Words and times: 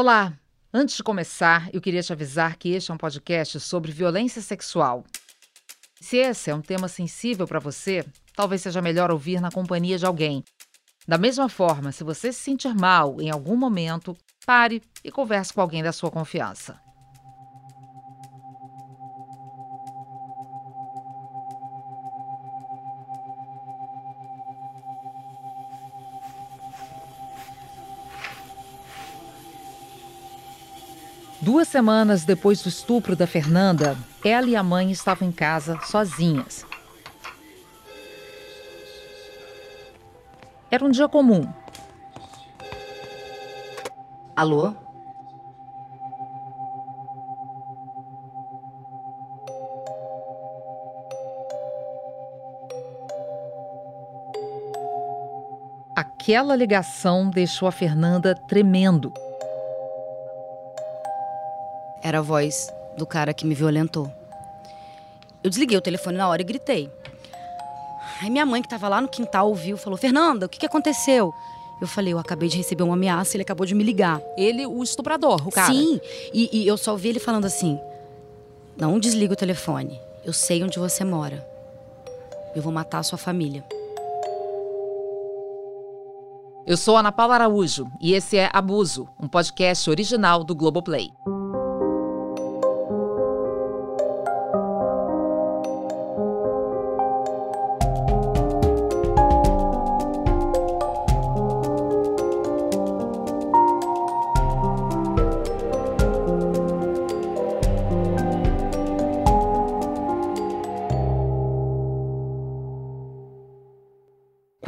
Olá! 0.00 0.32
Antes 0.72 0.94
de 0.94 1.02
começar, 1.02 1.70
eu 1.72 1.80
queria 1.80 2.04
te 2.04 2.12
avisar 2.12 2.54
que 2.54 2.68
este 2.68 2.88
é 2.88 2.94
um 2.94 2.96
podcast 2.96 3.58
sobre 3.58 3.90
violência 3.90 4.40
sexual. 4.40 5.02
Se 6.00 6.18
esse 6.18 6.50
é 6.50 6.54
um 6.54 6.60
tema 6.60 6.86
sensível 6.86 7.48
para 7.48 7.58
você, 7.58 8.06
talvez 8.32 8.62
seja 8.62 8.80
melhor 8.80 9.10
ouvir 9.10 9.40
na 9.40 9.50
companhia 9.50 9.98
de 9.98 10.06
alguém. 10.06 10.44
Da 11.04 11.18
mesma 11.18 11.48
forma, 11.48 11.90
se 11.90 12.04
você 12.04 12.32
se 12.32 12.38
sentir 12.38 12.76
mal 12.76 13.20
em 13.20 13.28
algum 13.28 13.56
momento, 13.56 14.16
pare 14.46 14.80
e 15.02 15.10
converse 15.10 15.52
com 15.52 15.62
alguém 15.62 15.82
da 15.82 15.90
sua 15.90 16.12
confiança. 16.12 16.80
Duas 31.48 31.66
semanas 31.66 32.26
depois 32.26 32.60
do 32.62 32.68
estupro 32.68 33.16
da 33.16 33.26
Fernanda, 33.26 33.96
ela 34.22 34.46
e 34.46 34.54
a 34.54 34.62
mãe 34.62 34.90
estavam 34.90 35.26
em 35.26 35.32
casa 35.32 35.80
sozinhas. 35.80 36.62
Era 40.70 40.84
um 40.84 40.90
dia 40.90 41.08
comum. 41.08 41.50
Alô? 44.36 44.74
Aquela 55.96 56.54
ligação 56.54 57.30
deixou 57.30 57.66
a 57.66 57.72
Fernanda 57.72 58.34
tremendo. 58.34 59.14
Era 62.08 62.20
a 62.20 62.22
voz 62.22 62.72
do 62.96 63.04
cara 63.04 63.34
que 63.34 63.44
me 63.44 63.54
violentou. 63.54 64.10
Eu 65.44 65.50
desliguei 65.50 65.76
o 65.76 65.80
telefone 65.82 66.16
na 66.16 66.26
hora 66.26 66.40
e 66.40 66.44
gritei. 66.44 66.90
Aí 68.22 68.30
minha 68.30 68.46
mãe, 68.46 68.62
que 68.62 68.66
estava 68.66 68.88
lá 68.88 68.98
no 68.98 69.08
quintal, 69.08 69.46
ouviu 69.46 69.76
e 69.76 69.78
falou: 69.78 69.98
Fernanda, 69.98 70.46
o 70.46 70.48
que, 70.48 70.58
que 70.58 70.64
aconteceu? 70.64 71.30
Eu 71.78 71.86
falei: 71.86 72.14
Eu 72.14 72.18
acabei 72.18 72.48
de 72.48 72.56
receber 72.56 72.82
uma 72.82 72.94
ameaça, 72.94 73.36
ele 73.36 73.42
acabou 73.42 73.66
de 73.66 73.74
me 73.74 73.84
ligar. 73.84 74.22
Ele, 74.38 74.66
o 74.66 74.82
estuprador, 74.82 75.46
o 75.46 75.50
cara? 75.50 75.70
Sim, 75.70 76.00
e, 76.32 76.62
e 76.62 76.66
eu 76.66 76.78
só 76.78 76.92
ouvi 76.92 77.10
ele 77.10 77.20
falando 77.20 77.44
assim: 77.44 77.78
Não 78.74 78.98
desliga 78.98 79.34
o 79.34 79.36
telefone. 79.36 80.00
Eu 80.24 80.32
sei 80.32 80.64
onde 80.64 80.78
você 80.78 81.04
mora. 81.04 81.46
Eu 82.56 82.62
vou 82.62 82.72
matar 82.72 83.00
a 83.00 83.02
sua 83.02 83.18
família. 83.18 83.62
Eu 86.66 86.78
sou 86.78 86.96
Ana 86.96 87.12
Paula 87.12 87.34
Araújo 87.34 87.86
e 88.00 88.14
esse 88.14 88.38
é 88.38 88.48
Abuso, 88.50 89.06
um 89.20 89.28
podcast 89.28 89.90
original 89.90 90.42
do 90.42 90.54
Globoplay. 90.54 91.10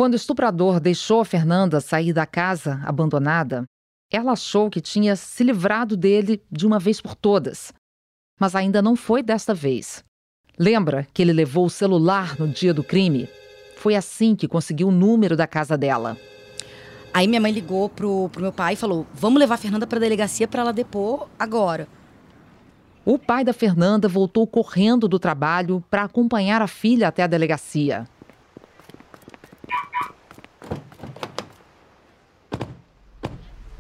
Quando 0.01 0.15
o 0.15 0.17
estuprador 0.17 0.81
deixou 0.81 1.20
a 1.20 1.27
Fernanda 1.27 1.79
sair 1.79 2.15
da 2.15 2.25
casa 2.25 2.81
abandonada, 2.87 3.65
ela 4.11 4.33
achou 4.33 4.70
que 4.70 4.81
tinha 4.81 5.15
se 5.15 5.45
livrado 5.45 5.95
dele 5.95 6.42
de 6.51 6.67
uma 6.67 6.79
vez 6.79 7.03
por 7.03 7.15
todas. 7.15 7.70
Mas 8.41 8.55
ainda 8.55 8.81
não 8.81 8.97
foi 8.97 9.23
desta 9.23 9.53
vez. 9.53 10.03
Lembra 10.59 11.07
que 11.12 11.20
ele 11.20 11.34
levou 11.34 11.67
o 11.67 11.70
celular 11.70 12.39
no 12.39 12.48
dia 12.48 12.73
do 12.73 12.83
crime? 12.83 13.29
Foi 13.77 13.95
assim 13.95 14.35
que 14.35 14.48
conseguiu 14.48 14.89
o 14.89 14.91
número 14.91 15.36
da 15.36 15.47
casa 15.47 15.77
dela. 15.77 16.17
Aí 17.13 17.27
minha 17.27 17.39
mãe 17.39 17.53
ligou 17.53 17.91
pro, 17.91 18.30
pro 18.30 18.41
meu 18.41 18.53
pai 18.55 18.73
e 18.73 18.77
falou: 18.77 19.07
Vamos 19.13 19.39
levar 19.39 19.57
a 19.57 19.58
Fernanda 19.58 19.86
pra 19.86 19.98
delegacia 19.98 20.48
para 20.48 20.63
ela 20.63 20.73
depor 20.73 21.29
agora. 21.39 21.86
O 23.05 23.19
pai 23.19 23.45
da 23.45 23.53
Fernanda 23.53 24.08
voltou 24.08 24.47
correndo 24.47 25.07
do 25.07 25.19
trabalho 25.19 25.85
para 25.91 26.05
acompanhar 26.05 26.63
a 26.63 26.67
filha 26.67 27.07
até 27.07 27.23
a 27.23 27.27
delegacia. 27.27 28.08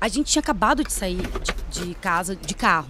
A 0.00 0.08
gente 0.08 0.32
tinha 0.32 0.40
acabado 0.40 0.82
de 0.82 0.92
sair 0.92 1.20
de, 1.70 1.84
de 1.84 1.94
casa 1.94 2.34
de 2.34 2.54
carro. 2.54 2.88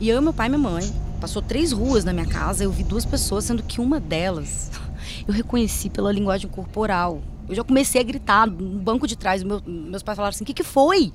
E 0.00 0.08
eu, 0.08 0.20
meu 0.20 0.32
pai 0.32 0.48
e 0.48 0.50
minha 0.50 0.58
mãe, 0.58 0.92
passou 1.20 1.40
três 1.40 1.70
ruas 1.70 2.04
na 2.04 2.12
minha 2.12 2.26
casa, 2.26 2.64
eu 2.64 2.72
vi 2.72 2.82
duas 2.82 3.04
pessoas, 3.04 3.44
sendo 3.44 3.62
que 3.62 3.80
uma 3.80 4.00
delas 4.00 4.72
eu 5.28 5.32
reconheci 5.32 5.88
pela 5.88 6.10
linguagem 6.10 6.50
corporal. 6.50 7.22
Eu 7.48 7.54
já 7.54 7.62
comecei 7.62 8.00
a 8.00 8.04
gritar 8.04 8.48
no 8.48 8.80
banco 8.80 9.06
de 9.06 9.14
trás. 9.16 9.44
Meu, 9.44 9.62
meus 9.64 10.02
pais 10.02 10.16
falaram 10.16 10.34
assim: 10.34 10.42
o 10.42 10.46
que, 10.46 10.54
que 10.54 10.64
foi? 10.64 11.12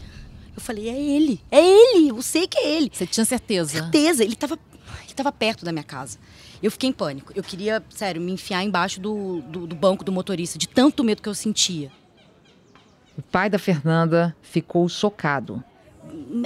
Eu 0.56 0.62
falei: 0.62 0.88
é 0.88 0.98
ele, 0.98 1.42
é 1.52 1.60
ele, 1.60 2.10
eu 2.10 2.22
sei 2.22 2.48
que 2.48 2.58
é 2.58 2.78
ele. 2.78 2.90
Você 2.94 3.06
tinha 3.06 3.26
certeza? 3.26 3.72
Certeza, 3.72 4.24
ele 4.24 4.34
estava 4.34 4.58
ele 5.04 5.14
tava 5.14 5.32
perto 5.34 5.66
da 5.66 5.74
minha 5.74 5.84
casa. 5.84 6.18
Eu 6.62 6.72
fiquei 6.72 6.90
em 6.90 6.94
pânico. 6.94 7.32
Eu 7.36 7.44
queria, 7.44 7.84
sério, 7.90 8.22
me 8.22 8.32
enfiar 8.32 8.64
embaixo 8.64 9.00
do, 9.00 9.42
do, 9.42 9.68
do 9.68 9.76
banco 9.76 10.04
do 10.04 10.12
motorista, 10.12 10.58
de 10.58 10.68
tanto 10.68 11.04
medo 11.04 11.22
que 11.22 11.30
eu 11.30 11.36
sentia. 11.36 11.92
O 13.18 13.22
pai 13.22 13.50
da 13.50 13.58
Fernanda 13.58 14.36
ficou 14.42 14.88
chocado. 14.88 15.64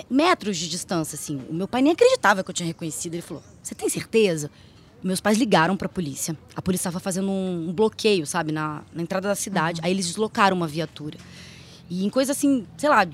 Metros 0.10 0.58
de 0.58 0.70
distância, 0.70 1.16
assim. 1.16 1.42
O 1.50 1.54
meu 1.54 1.68
pai 1.68 1.82
nem 1.82 1.94
acreditava 1.94 2.44
que 2.44 2.50
eu 2.50 2.54
tinha 2.54 2.68
reconhecido. 2.68 3.14
Ele 3.14 3.22
falou: 3.22 3.44
Você 3.62 3.76
tem 3.76 3.90
certeza? 3.90 4.50
Meus 5.04 5.20
pais 5.20 5.38
ligaram 5.38 5.76
para 5.76 5.88
a 5.88 5.90
polícia. 5.90 6.38
A 6.56 6.62
polícia 6.62 6.88
estava 6.88 7.00
fazendo 7.00 7.30
um, 7.30 7.70
um, 7.70 7.74
bloqueio, 7.74 8.26
sabe, 8.26 8.52
na, 8.52 8.84
na 8.94 9.02
entrada 9.02 9.28
da 9.28 9.36
cidade. 9.36 9.82
Uhum. 9.82 9.86
Aí 9.86 9.92
eles 9.92 10.06
deslocaram 10.06 10.56
uma 10.56 10.68
viatura. 10.68 11.18
E 11.90 12.06
em 12.06 12.10
coisa 12.10 12.32
assim, 12.32 12.66
sei 12.78 12.90
lá, 12.90 13.06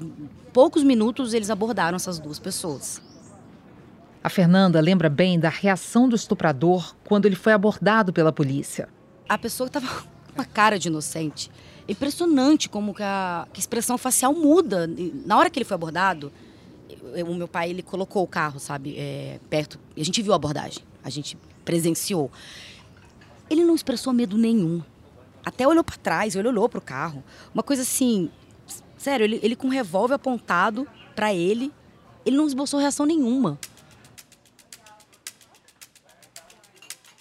poucos 0.53 0.84
minutos 0.84 1.34
eles 1.34 1.50
abordaram 1.50 1.96
essas 1.96 2.19
duas 2.19 2.38
pessoas. 2.38 3.02
A 4.27 4.29
Fernanda 4.29 4.81
lembra 4.81 5.07
bem 5.07 5.39
da 5.39 5.47
reação 5.47 6.09
do 6.09 6.13
estuprador 6.13 6.93
quando 7.05 7.25
ele 7.27 7.35
foi 7.38 7.53
abordado 7.53 8.11
pela 8.11 8.29
polícia. 8.29 8.89
A 9.29 9.38
pessoa 9.38 9.67
estava 9.67 9.88
com 10.27 10.33
uma 10.35 10.43
cara 10.43 10.77
de 10.77 10.89
inocente. 10.89 11.49
Impressionante 11.88 12.67
como 12.67 12.93
que 12.93 13.03
a, 13.03 13.47
que 13.53 13.57
a, 13.57 13.61
expressão 13.61 13.97
facial 13.97 14.33
muda. 14.33 14.85
Na 15.25 15.38
hora 15.38 15.49
que 15.49 15.57
ele 15.57 15.63
foi 15.63 15.75
abordado, 15.75 16.29
o 17.25 17.33
meu 17.35 17.47
pai 17.47 17.69
ele 17.69 17.81
colocou 17.81 18.21
o 18.21 18.27
carro, 18.27 18.59
sabe, 18.59 18.97
é, 18.97 19.39
perto. 19.49 19.79
E 19.95 20.01
a 20.01 20.03
gente 20.03 20.21
viu 20.21 20.33
a 20.33 20.35
abordagem. 20.35 20.83
A 21.05 21.09
gente 21.09 21.38
presenciou. 21.63 22.29
Ele 23.49 23.63
não 23.63 23.75
expressou 23.75 24.11
medo 24.11 24.38
nenhum. 24.38 24.81
Até 25.45 25.65
olhou 25.65 25.85
para 25.85 25.95
trás, 25.95 26.35
ele 26.35 26.49
olhou 26.49 26.67
para 26.67 26.79
o 26.79 26.81
carro. 26.81 27.23
Uma 27.53 27.63
coisa 27.63 27.83
assim, 27.83 28.29
sério, 28.97 29.23
ele, 29.23 29.39
ele 29.41 29.55
com 29.55 29.67
um 29.67 29.71
revólver 29.71 30.15
apontado 30.15 30.85
para 31.15 31.33
ele, 31.33 31.71
ele 32.25 32.35
não 32.35 32.45
esboçou 32.45 32.77
reação 32.77 33.05
nenhuma. 33.05 33.57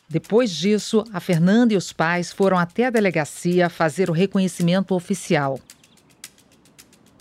Depois 0.08 0.50
disso, 0.52 1.04
a 1.12 1.18
Fernanda 1.18 1.74
e 1.74 1.76
os 1.76 1.92
pais 1.92 2.32
foram 2.32 2.56
até 2.56 2.86
a 2.86 2.90
delegacia 2.90 3.68
fazer 3.68 4.08
o 4.08 4.12
reconhecimento 4.12 4.94
oficial. 4.94 5.58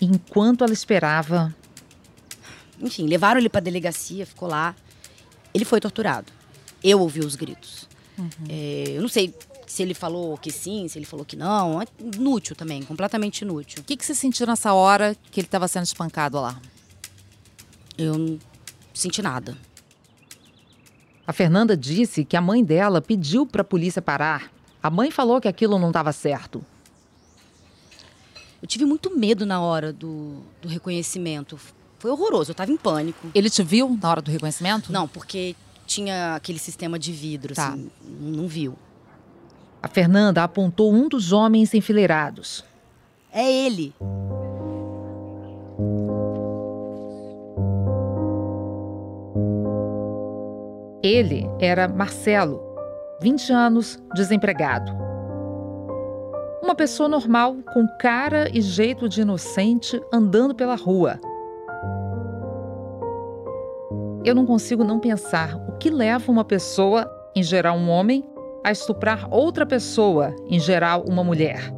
Enquanto 0.00 0.62
ela 0.62 0.72
esperava. 0.72 1.54
Enfim, 2.80 3.06
levaram 3.06 3.40
ele 3.40 3.48
para 3.48 3.58
a 3.58 3.64
delegacia, 3.64 4.24
ficou 4.24 4.48
lá. 4.48 4.74
Ele 5.52 5.64
foi 5.64 5.80
torturado. 5.80 6.32
Eu 6.82 7.00
ouvi 7.00 7.20
os 7.20 7.34
gritos. 7.34 7.88
Uhum. 8.16 8.28
É, 8.48 8.84
eu 8.88 9.02
não 9.02 9.08
sei 9.08 9.34
se 9.66 9.82
ele 9.82 9.94
falou 9.94 10.38
que 10.38 10.50
sim, 10.52 10.86
se 10.86 10.98
ele 10.98 11.06
falou 11.06 11.24
que 11.24 11.34
não. 11.34 11.82
É 11.82 11.86
inútil 12.00 12.54
também, 12.54 12.82
completamente 12.82 13.40
inútil. 13.40 13.80
O 13.80 13.84
que, 13.84 13.96
que 13.96 14.06
você 14.06 14.14
sentiu 14.14 14.46
nessa 14.46 14.72
hora 14.72 15.16
que 15.30 15.40
ele 15.40 15.46
estava 15.46 15.66
sendo 15.66 15.84
espancado 15.84 16.40
lá? 16.40 16.60
Eu 17.98 18.16
não 18.16 18.38
senti 18.94 19.20
nada. 19.20 19.56
A 21.26 21.32
Fernanda 21.32 21.76
disse 21.76 22.24
que 22.24 22.36
a 22.36 22.40
mãe 22.40 22.64
dela 22.64 23.02
pediu 23.02 23.44
para 23.44 23.62
a 23.62 23.64
polícia 23.64 24.00
parar. 24.00 24.50
A 24.82 24.88
mãe 24.88 25.10
falou 25.10 25.40
que 25.40 25.48
aquilo 25.48 25.78
não 25.78 25.88
estava 25.88 26.12
certo. 26.12 26.64
Eu 28.62 28.68
tive 28.68 28.84
muito 28.84 29.16
medo 29.16 29.44
na 29.44 29.60
hora 29.60 29.92
do, 29.92 30.40
do 30.62 30.68
reconhecimento. 30.68 31.58
Foi 31.98 32.10
horroroso, 32.10 32.50
eu 32.50 32.52
estava 32.52 32.70
em 32.70 32.76
pânico. 32.76 33.28
Ele 33.34 33.50
te 33.50 33.62
viu 33.62 33.98
na 34.00 34.10
hora 34.10 34.22
do 34.22 34.30
reconhecimento? 34.30 34.92
Não, 34.92 35.08
porque 35.08 35.56
tinha 35.86 36.36
aquele 36.36 36.58
sistema 36.58 36.98
de 36.98 37.12
vidro, 37.12 37.54
tá. 37.54 37.68
assim, 37.70 37.90
não 38.04 38.46
viu. 38.46 38.76
A 39.82 39.88
Fernanda 39.88 40.42
apontou 40.42 40.92
um 40.92 41.08
dos 41.08 41.32
homens 41.32 41.74
enfileirados. 41.74 42.64
É 43.32 43.50
ele. 43.50 43.94
Ele 51.06 51.48
era 51.60 51.86
Marcelo, 51.86 52.60
20 53.20 53.52
anos, 53.52 54.02
desempregado. 54.12 54.90
Uma 56.60 56.74
pessoa 56.74 57.08
normal, 57.08 57.58
com 57.72 57.86
cara 58.00 58.50
e 58.52 58.60
jeito 58.60 59.08
de 59.08 59.20
inocente, 59.20 60.02
andando 60.12 60.52
pela 60.52 60.74
rua. 60.74 61.20
Eu 64.24 64.34
não 64.34 64.44
consigo 64.44 64.82
não 64.82 64.98
pensar 64.98 65.54
o 65.68 65.78
que 65.78 65.90
leva 65.90 66.32
uma 66.32 66.44
pessoa, 66.44 67.08
em 67.36 67.42
geral 67.44 67.76
um 67.76 67.88
homem, 67.88 68.28
a 68.64 68.72
estuprar 68.72 69.32
outra 69.32 69.64
pessoa, 69.64 70.34
em 70.48 70.58
geral 70.58 71.04
uma 71.08 71.22
mulher. 71.22 71.72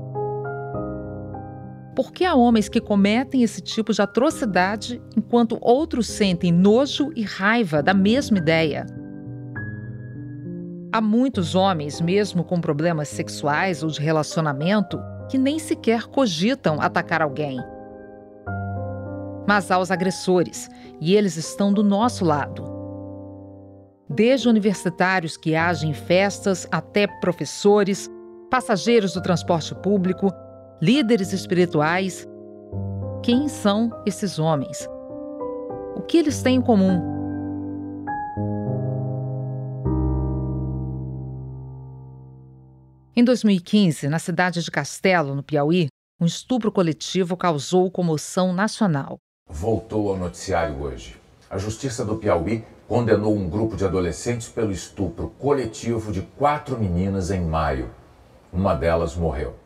Por 1.94 2.12
que 2.12 2.25
há 2.25 2.34
homens 2.34 2.66
que 2.66 2.80
cometem 2.80 3.42
esse 3.42 3.60
tipo 3.60 3.92
de 3.92 4.00
atrocidade 4.00 5.02
enquanto 5.14 5.58
outros 5.60 6.06
sentem 6.06 6.50
nojo 6.50 7.10
e 7.14 7.22
raiva 7.22 7.82
da 7.82 7.92
mesma 7.92 8.38
ideia? 8.38 8.86
Há 10.99 11.00
muitos 11.00 11.55
homens, 11.55 12.00
mesmo 12.00 12.43
com 12.43 12.61
problemas 12.61 13.06
sexuais 13.06 13.85
ou 13.85 13.89
de 13.89 14.00
relacionamento, 14.00 15.00
que 15.31 15.39
nem 15.39 15.56
sequer 15.56 16.09
cogitam 16.09 16.81
atacar 16.81 17.23
alguém. 17.23 17.56
Mas 19.47 19.71
há 19.71 19.79
os 19.79 19.93
agressores, 19.93 20.69
e 21.00 21.15
eles 21.15 21.37
estão 21.37 21.73
do 21.73 21.85
nosso 21.85 22.25
lado. 22.25 22.65
Desde 24.11 24.49
universitários 24.49 25.37
que 25.37 25.55
agem 25.55 25.91
em 25.91 25.95
festas 25.95 26.67
até 26.69 27.06
professores, 27.21 28.11
passageiros 28.50 29.12
do 29.12 29.23
transporte 29.23 29.77
público, 29.77 30.33
líderes 30.83 31.33
espirituais. 31.33 32.27
Quem 33.23 33.47
são 33.47 33.89
esses 34.05 34.41
homens? 34.41 34.85
O 35.95 36.03
que 36.03 36.19
eles 36.19 36.43
têm 36.43 36.56
em 36.56 36.61
comum? 36.61 37.18
Em 43.19 43.25
2015, 43.25 44.09
na 44.09 44.20
cidade 44.20 44.62
de 44.62 44.70
Castelo, 44.70 45.35
no 45.35 45.43
Piauí, 45.43 45.88
um 46.20 46.25
estupro 46.25 46.70
coletivo 46.70 47.37
causou 47.37 47.91
comoção 47.91 48.53
nacional. 48.53 49.19
Voltou 49.50 50.11
ao 50.11 50.17
noticiário 50.17 50.81
hoje. 50.81 51.17
A 51.50 51.59
Justiça 51.59 52.05
do 52.05 52.15
Piauí 52.15 52.65
condenou 52.87 53.35
um 53.35 53.50
grupo 53.50 53.75
de 53.75 53.85
adolescentes 53.85 54.49
pelo 54.49 54.70
estupro 54.70 55.31
coletivo 55.37 56.12
de 56.12 56.23
quatro 56.23 56.79
meninas 56.79 57.32
em 57.32 57.41
maio. 57.41 57.91
Uma 58.53 58.73
delas 58.73 59.17
morreu. 59.17 59.56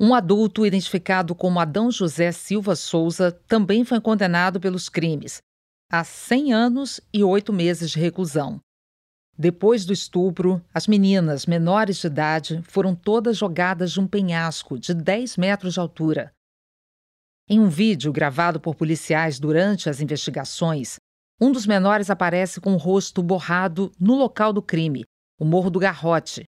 Um 0.00 0.14
adulto 0.14 0.64
identificado 0.64 1.34
como 1.34 1.60
Adão 1.60 1.90
José 1.90 2.32
Silva 2.32 2.74
Souza 2.74 3.30
também 3.46 3.84
foi 3.84 4.00
condenado 4.00 4.58
pelos 4.58 4.88
crimes 4.88 5.42
a 5.92 6.02
100 6.02 6.54
anos 6.54 6.98
e 7.12 7.22
oito 7.22 7.52
meses 7.52 7.90
de 7.90 8.00
reclusão. 8.00 8.58
Depois 9.40 9.86
do 9.86 9.92
estupro, 9.94 10.62
as 10.74 10.86
meninas 10.86 11.46
menores 11.46 11.96
de 11.96 12.06
idade 12.08 12.62
foram 12.68 12.94
todas 12.94 13.38
jogadas 13.38 13.90
de 13.90 13.98
um 13.98 14.06
penhasco 14.06 14.78
de 14.78 14.92
10 14.92 15.38
metros 15.38 15.72
de 15.72 15.80
altura. 15.80 16.30
Em 17.48 17.58
um 17.58 17.70
vídeo 17.70 18.12
gravado 18.12 18.60
por 18.60 18.74
policiais 18.74 19.40
durante 19.40 19.88
as 19.88 19.98
investigações, 20.02 20.96
um 21.40 21.50
dos 21.50 21.66
menores 21.66 22.10
aparece 22.10 22.60
com 22.60 22.74
o 22.74 22.76
rosto 22.76 23.22
borrado 23.22 23.90
no 23.98 24.14
local 24.14 24.52
do 24.52 24.60
crime, 24.60 25.06
o 25.38 25.44
Morro 25.46 25.70
do 25.70 25.78
Garrote. 25.78 26.44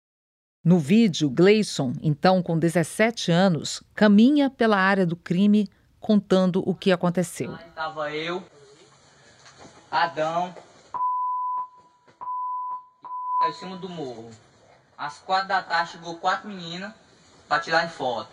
No 0.63 0.79
vídeo, 0.79 1.31
Gleison, 1.31 1.95
então 2.03 2.43
com 2.43 2.59
17 2.59 3.33
anos, 3.33 3.83
caminha 3.95 4.51
pela 4.51 4.77
área 4.77 5.07
do 5.07 5.17
crime 5.17 5.67
contando 5.99 6.63
o 6.69 6.75
que 6.75 6.93
aconteceu. 6.93 7.55
Estava 7.55 8.15
eu, 8.15 8.45
Adão, 9.91 10.55
em 13.49 13.53
cima 13.53 13.77
do 13.77 13.89
morro. 13.89 14.31
Às 14.97 15.19
quatro 15.19 15.49
da 15.49 15.63
tarde 15.63 15.93
chegou 15.93 16.17
quatro 16.17 16.49
meninas 16.49 16.93
para 17.49 17.61
tirar 17.61 17.89
foto. 17.91 18.31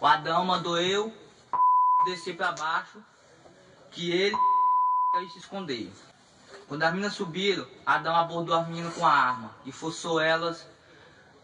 O 0.00 0.06
Adão 0.06 0.44
mandou 0.44 0.80
eu 0.80 1.12
descer 2.04 2.36
para 2.36 2.52
baixo, 2.52 2.98
que 3.90 4.10
ele 4.10 4.36
ia 5.20 5.28
se 5.28 5.38
esconder. 5.38 5.90
Quando 6.68 6.82
as 6.84 6.92
meninas 6.92 7.14
subiram, 7.14 7.66
Adão 7.84 8.14
abordou 8.14 8.54
as 8.54 8.68
meninas 8.68 8.94
com 8.94 9.04
a 9.04 9.12
arma 9.12 9.50
e 9.66 9.72
forçou 9.72 10.20
elas 10.20 10.66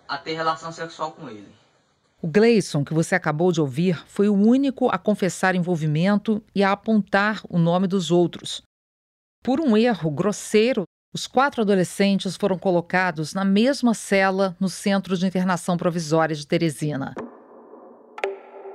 a 0.09 0.17
ter 0.17 0.35
relação 0.35 0.71
sexual 0.71 1.13
com 1.13 1.29
ele. 1.29 1.53
O 2.23 2.29
Gleison, 2.29 2.85
que 2.85 2.95
você 2.95 3.15
acabou 3.15 3.53
de 3.53 3.61
ouvir, 3.61 4.03
foi 4.07 4.29
o 4.29 4.35
único 4.35 4.89
a 4.89 4.97
confessar 4.97 5.55
envolvimento 5.55 6.43
e 6.55 6.63
a 6.63 6.73
apontar 6.73 7.43
o 7.49 7.59
nome 7.59 7.87
dos 7.87 8.11
outros. 8.11 8.63
Por 9.43 9.61
um 9.61 9.77
erro 9.77 10.11
grosseiro 10.11 10.85
os 11.13 11.27
quatro 11.27 11.63
adolescentes 11.63 12.37
foram 12.37 12.59
colocados 12.59 13.33
na 13.33 13.45
mesma 13.45 13.95
cela 13.95 14.57
no 14.61 14.69
Centro 14.69 15.17
de 15.17 15.27
Internação 15.27 15.77
Provisória 15.77 16.35
de 16.35 16.47
Teresina. 16.47 17.15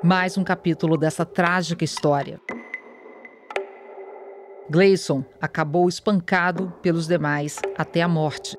Mais 0.03 0.37
um 0.37 0.43
capítulo 0.43 0.97
dessa 0.97 1.25
trágica 1.25 1.83
história. 1.83 2.39
Gleison 4.69 5.23
acabou 5.39 5.87
espancado 5.87 6.73
pelos 6.81 7.05
demais 7.05 7.59
até 7.77 8.01
a 8.01 8.07
morte. 8.07 8.57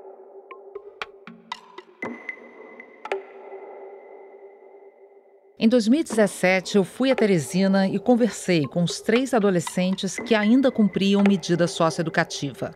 Em 5.59 5.69
2017, 5.69 6.77
eu 6.77 6.85
fui 6.85 7.11
a 7.11 7.15
Teresina 7.15 7.89
e 7.89 7.99
conversei 7.99 8.63
com 8.67 8.83
os 8.83 9.01
três 9.01 9.33
adolescentes 9.33 10.17
que 10.17 10.35
ainda 10.35 10.71
cumpriam 10.71 11.23
medida 11.27 11.67
socioeducativa. 11.67 12.73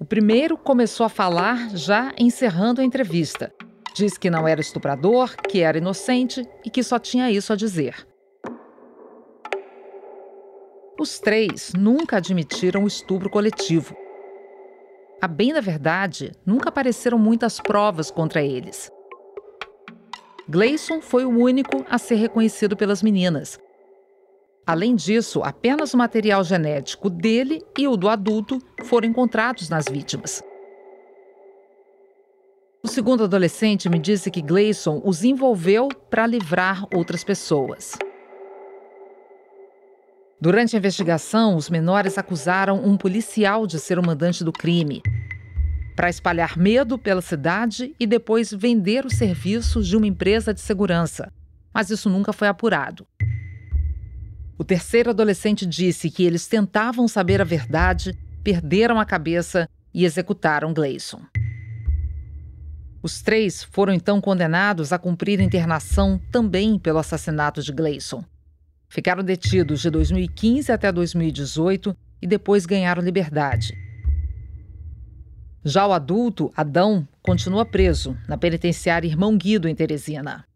O 0.00 0.04
primeiro 0.04 0.56
começou 0.56 1.04
a 1.04 1.08
falar 1.08 1.76
já 1.76 2.12
encerrando 2.16 2.80
a 2.80 2.84
entrevista. 2.84 3.52
Diz 3.96 4.16
que 4.16 4.30
não 4.30 4.46
era 4.46 4.60
estuprador, 4.60 5.34
que 5.36 5.60
era 5.60 5.78
inocente 5.78 6.48
e 6.64 6.70
que 6.70 6.84
só 6.84 7.00
tinha 7.00 7.32
isso 7.32 7.52
a 7.52 7.56
dizer. 7.56 8.06
Os 11.00 11.18
três 11.18 11.72
nunca 11.76 12.18
admitiram 12.18 12.84
o 12.84 12.86
estupro 12.86 13.28
coletivo. 13.28 13.96
A 15.20 15.26
bem 15.26 15.52
da 15.52 15.60
verdade, 15.60 16.32
nunca 16.46 16.68
apareceram 16.68 17.18
muitas 17.18 17.58
provas 17.58 18.08
contra 18.08 18.40
eles. 18.40 18.92
Gleison 20.48 21.00
foi 21.00 21.24
o 21.24 21.30
único 21.30 21.84
a 21.90 21.98
ser 21.98 22.14
reconhecido 22.14 22.76
pelas 22.76 23.02
meninas, 23.02 23.58
Além 24.68 24.94
disso, 24.94 25.40
apenas 25.42 25.94
o 25.94 25.96
material 25.96 26.44
genético 26.44 27.08
dele 27.08 27.64
e 27.78 27.88
o 27.88 27.96
do 27.96 28.06
adulto 28.06 28.58
foram 28.84 29.08
encontrados 29.08 29.70
nas 29.70 29.86
vítimas. 29.86 30.42
O 32.84 32.86
segundo 32.86 33.24
adolescente 33.24 33.88
me 33.88 33.98
disse 33.98 34.30
que 34.30 34.42
Gleison 34.42 35.00
os 35.02 35.24
envolveu 35.24 35.88
para 36.10 36.26
livrar 36.26 36.84
outras 36.94 37.24
pessoas. 37.24 37.96
Durante 40.38 40.76
a 40.76 40.78
investigação, 40.78 41.56
os 41.56 41.70
menores 41.70 42.18
acusaram 42.18 42.84
um 42.84 42.94
policial 42.94 43.66
de 43.66 43.78
ser 43.78 43.98
o 43.98 44.04
mandante 44.04 44.44
do 44.44 44.52
crime, 44.52 45.00
para 45.96 46.10
espalhar 46.10 46.58
medo 46.58 46.98
pela 46.98 47.22
cidade 47.22 47.96
e 47.98 48.06
depois 48.06 48.52
vender 48.52 49.06
os 49.06 49.14
serviços 49.14 49.88
de 49.88 49.96
uma 49.96 50.06
empresa 50.06 50.52
de 50.52 50.60
segurança. 50.60 51.32
Mas 51.72 51.88
isso 51.88 52.10
nunca 52.10 52.34
foi 52.34 52.48
apurado. 52.48 53.06
O 54.58 54.64
terceiro 54.64 55.10
adolescente 55.10 55.64
disse 55.64 56.10
que 56.10 56.24
eles 56.24 56.48
tentavam 56.48 57.06
saber 57.06 57.40
a 57.40 57.44
verdade, 57.44 58.12
perderam 58.42 58.98
a 58.98 59.04
cabeça 59.04 59.68
e 59.94 60.04
executaram 60.04 60.74
Gleison. 60.74 61.20
Os 63.00 63.22
três 63.22 63.62
foram 63.62 63.92
então 63.92 64.20
condenados 64.20 64.92
a 64.92 64.98
cumprir 64.98 65.40
internação 65.40 66.20
também 66.32 66.76
pelo 66.76 66.98
assassinato 66.98 67.62
de 67.62 67.72
Gleison. 67.72 68.24
Ficaram 68.88 69.22
detidos 69.22 69.80
de 69.80 69.90
2015 69.90 70.72
até 70.72 70.90
2018 70.90 71.96
e 72.20 72.26
depois 72.26 72.66
ganharam 72.66 73.00
liberdade. 73.00 73.72
Já 75.64 75.86
o 75.86 75.92
adulto, 75.92 76.50
Adão, 76.56 77.06
continua 77.22 77.64
preso 77.64 78.16
na 78.26 78.36
penitenciária 78.36 79.06
Irmão 79.06 79.36
Guido, 79.36 79.68
em 79.68 79.74
Teresina. 79.74 80.47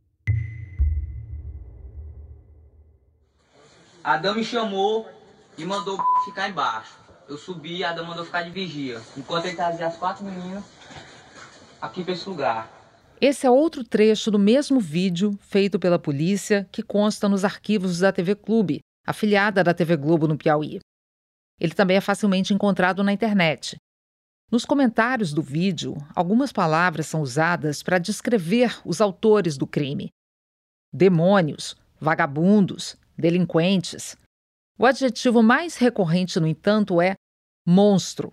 Adão 4.04 4.35
me 4.35 4.44
chamou 4.44 5.09
e 5.56 5.64
mandou 5.64 5.97
ficar 6.25 6.49
embaixo. 6.49 6.99
Eu 7.28 7.38
subi 7.38 7.85
Adão 7.85 8.04
mandou 8.04 8.25
ficar 8.25 8.42
de 8.42 8.50
vigia. 8.50 9.00
Enquanto 9.16 9.47
ele 9.47 9.56
trazia 9.56 9.87
as 9.87 9.97
quatro 9.97 10.25
meninas 10.25 10.64
aqui 11.80 12.02
para 12.02 12.12
esse 12.12 12.28
lugar. 12.28 12.71
Esse 13.21 13.47
é 13.47 13.50
outro 13.50 13.85
trecho 13.85 14.30
do 14.30 14.38
mesmo 14.38 14.80
vídeo 14.80 15.38
feito 15.40 15.78
pela 15.78 15.99
polícia 15.99 16.68
que 16.73 16.82
consta 16.82 17.28
nos 17.28 17.44
arquivos 17.44 18.00
da 18.00 18.12
TV 18.12 18.35
Clube, 18.35 18.80
afiliada 19.06 19.62
da 19.62 19.73
TV 19.73 19.97
Globo 19.97 20.26
no 20.26 20.37
Piauí. 20.37 20.80
Ele 21.61 21.73
também 21.73 21.97
é 21.97 22.00
facilmente 22.00 22.52
encontrado 22.52 23.04
na 23.04 23.12
internet. 23.12 23.76
Nos 24.50 24.64
comentários 24.64 25.32
do 25.32 25.40
vídeo, 25.40 25.94
algumas 26.14 26.52
palavras 26.52 27.06
são 27.06 27.23
usadas 27.23 27.82
para 27.82 27.99
descrever 27.99 28.80
os 28.85 29.00
autores 29.00 29.56
do 29.56 29.66
crime: 29.66 30.11
demônios, 30.92 31.76
vagabundos, 32.00 32.97
delinquentes. 33.23 34.17
O 34.79 34.85
adjetivo 34.85 35.43
mais 35.43 35.76
recorrente, 35.76 36.41
no 36.41 36.47
entanto, 36.47 37.00
é 37.00 37.14
monstro. 37.67 38.33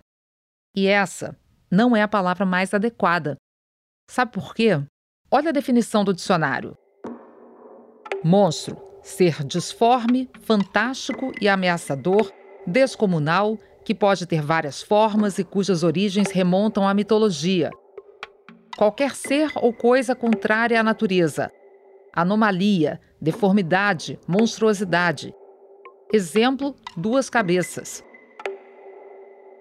E 0.76 0.86
essa 0.86 1.38
não 1.70 1.96
é 1.96 2.02
a 2.02 2.08
palavra 2.08 2.44
mais 2.44 2.74
adequada. 2.74 3.36
Sabe 4.10 4.32
por 4.32 4.52
quê? 4.54 4.82
Olha 5.30 5.50
a 5.50 5.52
definição 5.52 6.04
do 6.04 6.12
dicionário: 6.12 6.76
Monstro, 8.24 8.76
ser 9.02 9.44
disforme, 9.44 10.28
fantástico 10.42 11.32
e 11.40 11.48
ameaçador, 11.48 12.32
descomunal, 12.66 13.56
que 13.84 13.94
pode 13.94 14.26
ter 14.26 14.42
várias 14.42 14.82
formas 14.82 15.38
e 15.38 15.44
cujas 15.44 15.84
origens 15.84 16.32
remontam 16.32 16.86
à 16.86 16.92
mitologia. 16.92 17.70
Qualquer 18.76 19.14
ser 19.14 19.52
ou 19.56 19.72
coisa 19.72 20.16
contrária 20.16 20.80
à 20.80 20.82
natureza. 20.82 21.52
Anomalia, 22.12 23.00
deformidade, 23.20 24.18
monstruosidade. 24.26 25.34
Exemplo: 26.12 26.74
duas 26.96 27.30
cabeças. 27.30 28.04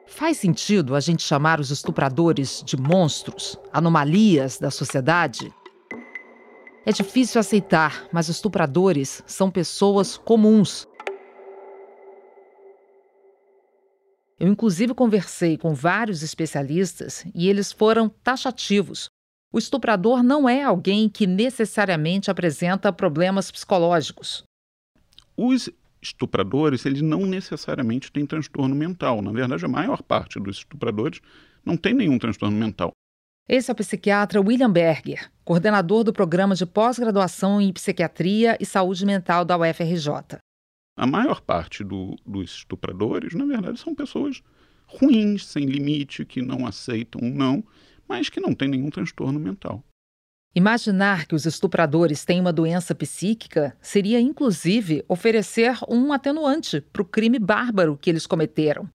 Faz 0.08 0.38
sentido 0.38 0.96
a 0.96 1.00
gente 1.00 1.22
chamar 1.22 1.60
os 1.60 1.70
estupradores 1.70 2.64
de 2.66 2.76
monstros, 2.76 3.58
anomalias 3.72 4.58
da 4.58 4.72
sociedade? 4.72 5.54
É 6.84 6.92
difícil 6.92 7.40
aceitar, 7.40 8.08
mas 8.12 8.28
estupradores 8.28 9.22
são 9.28 9.52
pessoas 9.52 10.18
comuns. 10.18 10.88
Eu, 14.40 14.48
inclusive, 14.48 14.96
conversei 14.96 15.58
com 15.58 15.76
vários 15.76 16.24
especialistas 16.24 17.24
e 17.36 17.48
eles 17.48 17.72
foram 17.72 18.10
taxativos. 18.10 19.12
O 19.52 19.58
estuprador 19.58 20.22
não 20.22 20.48
é 20.48 20.62
alguém 20.62 21.10
que 21.10 21.26
necessariamente 21.26 22.30
apresenta 22.30 22.94
problemas 22.94 23.50
psicológicos. 23.50 24.44
Os 25.36 25.70
estupradores, 26.00 26.86
eles 26.86 27.02
não 27.02 27.26
necessariamente 27.26 28.12
têm 28.12 28.28
transtorno 28.28 28.76
mental. 28.76 29.24
Na 29.24 29.32
verdade, 29.32 29.66
a 29.66 29.68
maior 29.68 30.04
parte 30.04 30.40
dos 30.40 30.58
estupradores 30.58 31.20
não 31.66 31.76
tem 31.76 31.96
nenhum 31.96 32.20
transtorno 32.20 32.56
mental. 32.56 32.92
Esse 33.48 33.72
é 33.72 33.74
o 33.74 33.76
psiquiatra 33.76 34.40
William 34.40 34.72
Berger, 34.72 35.32
coordenador 35.44 36.04
do 36.04 36.14
programa 36.14 36.54
de 36.54 36.68
pós-graduação 36.68 37.60
em 37.60 37.74
psiquiatria 37.74 38.56
e 38.60 38.66
saúde 38.66 39.04
mental 39.04 39.44
da 39.44 39.58
UFRJ. 39.58 40.38
A 40.96 41.08
maior 41.08 41.42
parte 41.42 41.84
do, 41.84 42.16
dos 42.24 42.52
estupradores, 42.52 43.34
na 43.34 43.46
verdade, 43.46 43.80
são 43.80 43.96
pessoas 43.96 44.44
ruins, 44.86 45.48
sem 45.48 45.66
limite, 45.66 46.24
que 46.24 46.42
não 46.42 46.68
aceitam 46.68 47.22
um 47.24 47.34
não, 47.34 47.64
mas 48.10 48.28
que 48.28 48.42
não 48.42 48.56
têm 48.56 48.68
nenhum 48.68 48.90
transtorno 48.90 49.40
mental. 49.40 49.84
Imaginar 50.56 51.28
que 51.28 51.36
os 51.36 51.46
estupradores 51.46 52.26
têm 52.26 52.42
uma 52.42 52.52
doença 52.52 52.96
psíquica 52.96 53.78
seria, 53.80 54.20
inclusive, 54.20 55.06
oferecer 55.08 55.78
um 55.88 56.12
atenuante 56.12 56.82
para 56.82 57.04
o 57.04 57.06
crime 57.06 57.38
bárbaro 57.38 57.96
que 57.96 58.10
eles 58.10 58.26
cometeram. 58.26 58.90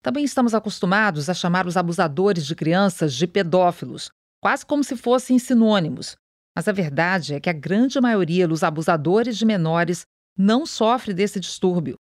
Também 0.00 0.24
estamos 0.24 0.54
acostumados 0.54 1.28
a 1.28 1.34
chamar 1.34 1.66
os 1.66 1.76
abusadores 1.76 2.46
de 2.46 2.54
crianças 2.54 3.14
de 3.14 3.26
pedófilos, 3.26 4.10
quase 4.40 4.64
como 4.64 4.84
se 4.84 4.96
fossem 4.96 5.40
sinônimos. 5.40 6.16
Mas 6.54 6.68
a 6.68 6.72
verdade 6.72 7.34
é 7.34 7.40
que 7.40 7.50
a 7.50 7.52
grande 7.52 8.00
maioria 8.00 8.46
dos 8.46 8.62
abusadores 8.62 9.36
de 9.36 9.44
menores 9.44 10.04
não 10.38 10.64
sofre 10.66 11.12
desse 11.12 11.40
distúrbio. 11.40 11.96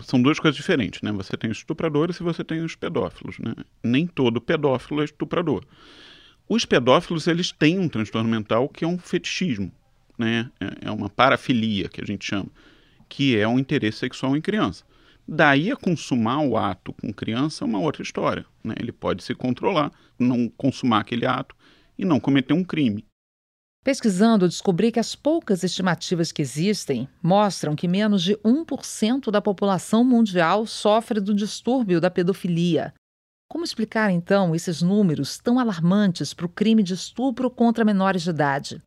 São 0.00 0.20
duas 0.20 0.38
coisas 0.38 0.56
diferentes, 0.56 1.00
né? 1.00 1.10
Você 1.12 1.36
tem 1.36 1.50
os 1.50 1.58
estupradores 1.58 2.16
e 2.16 2.22
você 2.22 2.44
tem 2.44 2.62
os 2.62 2.76
pedófilos, 2.76 3.38
né? 3.38 3.54
Nem 3.82 4.06
todo 4.06 4.40
pedófilo 4.40 5.00
é 5.00 5.04
estuprador. 5.04 5.64
Os 6.48 6.64
pedófilos 6.64 7.26
eles 7.26 7.50
têm 7.50 7.78
um 7.78 7.88
transtorno 7.88 8.28
mental 8.28 8.68
que 8.68 8.84
é 8.84 8.88
um 8.88 8.98
fetichismo, 8.98 9.72
né? 10.18 10.50
É, 10.60 10.88
é 10.88 10.90
uma 10.90 11.08
parafilia 11.08 11.88
que 11.88 12.00
a 12.00 12.04
gente 12.04 12.26
chama, 12.26 12.48
que 13.08 13.36
é 13.36 13.48
um 13.48 13.58
interesse 13.58 13.98
sexual 13.98 14.36
em 14.36 14.40
criança. 14.40 14.84
Daí 15.26 15.72
a 15.72 15.76
consumar 15.76 16.40
o 16.40 16.56
ato 16.56 16.92
com 16.92 17.12
criança 17.12 17.64
é 17.64 17.66
uma 17.66 17.80
outra 17.80 18.02
história. 18.02 18.46
Né? 18.62 18.74
Ele 18.78 18.92
pode 18.92 19.24
se 19.24 19.34
controlar, 19.34 19.90
não 20.18 20.48
consumar 20.48 21.00
aquele 21.00 21.26
ato 21.26 21.56
e 21.98 22.04
não 22.04 22.20
cometer 22.20 22.52
um 22.52 22.62
crime. 22.62 23.04
Pesquisando, 23.86 24.48
descobri 24.48 24.90
que 24.90 24.98
as 24.98 25.14
poucas 25.14 25.62
estimativas 25.62 26.32
que 26.32 26.42
existem 26.42 27.08
mostram 27.22 27.76
que 27.76 27.86
menos 27.86 28.20
de 28.20 28.34
1% 28.38 29.30
da 29.30 29.40
população 29.40 30.02
mundial 30.02 30.66
sofre 30.66 31.20
do 31.20 31.32
distúrbio 31.32 32.00
da 32.00 32.10
pedofilia, 32.10 32.92
como 33.48 33.62
explicar, 33.62 34.10
então, 34.10 34.56
esses 34.56 34.82
números 34.82 35.38
tão 35.38 35.60
alarmantes 35.60 36.34
para 36.34 36.46
o 36.46 36.48
crime 36.48 36.82
de 36.82 36.94
estupro 36.94 37.48
contra 37.48 37.84
menores 37.84 38.22
de 38.22 38.30
idade? 38.30 38.82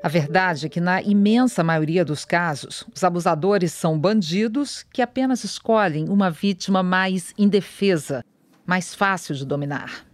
A 0.00 0.08
verdade 0.08 0.66
é 0.66 0.68
que, 0.68 0.80
na 0.80 1.02
imensa 1.02 1.64
maioria 1.64 2.04
dos 2.04 2.24
casos, 2.24 2.86
os 2.94 3.02
abusadores 3.02 3.72
são 3.72 3.98
bandidos 3.98 4.84
que 4.92 5.02
apenas 5.02 5.42
escolhem 5.42 6.08
uma 6.08 6.30
vítima 6.30 6.84
mais 6.84 7.34
indefesa, 7.36 8.24
mais 8.64 8.94
fácil 8.94 9.34
de 9.34 9.44
dominar. 9.44 10.11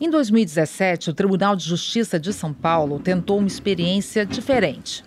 Em 0.00 0.08
2017, 0.08 1.10
o 1.10 1.12
Tribunal 1.12 1.56
de 1.56 1.64
Justiça 1.64 2.20
de 2.20 2.32
São 2.32 2.52
Paulo 2.52 3.00
tentou 3.00 3.38
uma 3.38 3.48
experiência 3.48 4.24
diferente. 4.24 5.04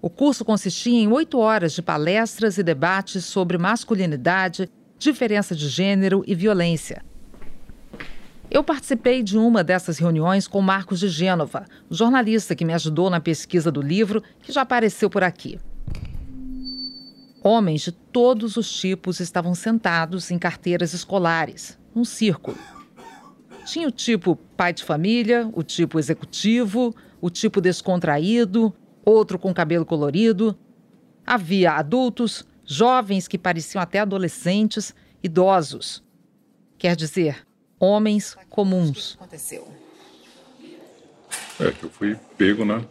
O 0.00 0.08
curso 0.08 0.42
consistia 0.42 0.98
em 0.98 1.06
oito 1.12 1.38
horas 1.38 1.74
de 1.74 1.82
palestras 1.82 2.56
e 2.56 2.62
debates 2.62 3.26
sobre 3.26 3.58
masculinidade, 3.58 4.70
diferença 4.98 5.54
de 5.54 5.68
gênero 5.68 6.24
e 6.26 6.34
violência. 6.34 7.04
Eu 8.50 8.64
participei 8.64 9.22
de 9.22 9.36
uma 9.36 9.62
dessas 9.62 9.98
reuniões 9.98 10.48
com 10.48 10.62
Marcos 10.62 10.98
de 10.98 11.08
Gênova, 11.08 11.66
jornalista 11.90 12.56
que 12.56 12.64
me 12.64 12.72
ajudou 12.72 13.10
na 13.10 13.20
pesquisa 13.20 13.70
do 13.70 13.82
livro, 13.82 14.22
que 14.42 14.50
já 14.50 14.62
apareceu 14.62 15.10
por 15.10 15.22
aqui. 15.22 15.60
Homens 17.44 17.82
de 17.82 17.92
todos 17.92 18.56
os 18.56 18.70
tipos 18.72 19.18
estavam 19.18 19.54
sentados 19.54 20.30
em 20.30 20.38
carteiras 20.38 20.92
escolares, 20.94 21.76
num 21.94 22.04
círculo. 22.04 22.56
Tinha 23.64 23.88
o 23.88 23.92
tipo 23.92 24.36
pai 24.56 24.72
de 24.72 24.84
família, 24.84 25.50
o 25.52 25.62
tipo 25.62 25.98
executivo, 25.98 26.94
o 27.20 27.28
tipo 27.28 27.60
descontraído, 27.60 28.72
outro 29.04 29.38
com 29.38 29.52
cabelo 29.52 29.84
colorido. 29.84 30.56
Havia 31.26 31.72
adultos, 31.72 32.46
jovens 32.64 33.26
que 33.26 33.38
pareciam 33.38 33.82
até 33.82 33.98
adolescentes, 34.00 34.94
idosos. 35.22 36.02
Quer 36.78 36.94
dizer, 36.94 37.46
homens 37.78 38.36
comuns. 38.48 39.16
aconteceu? 39.18 39.68
É 41.60 41.70
que 41.70 41.84
eu 41.84 41.90
fui 41.90 42.16
pego, 42.36 42.64
né? 42.64 42.84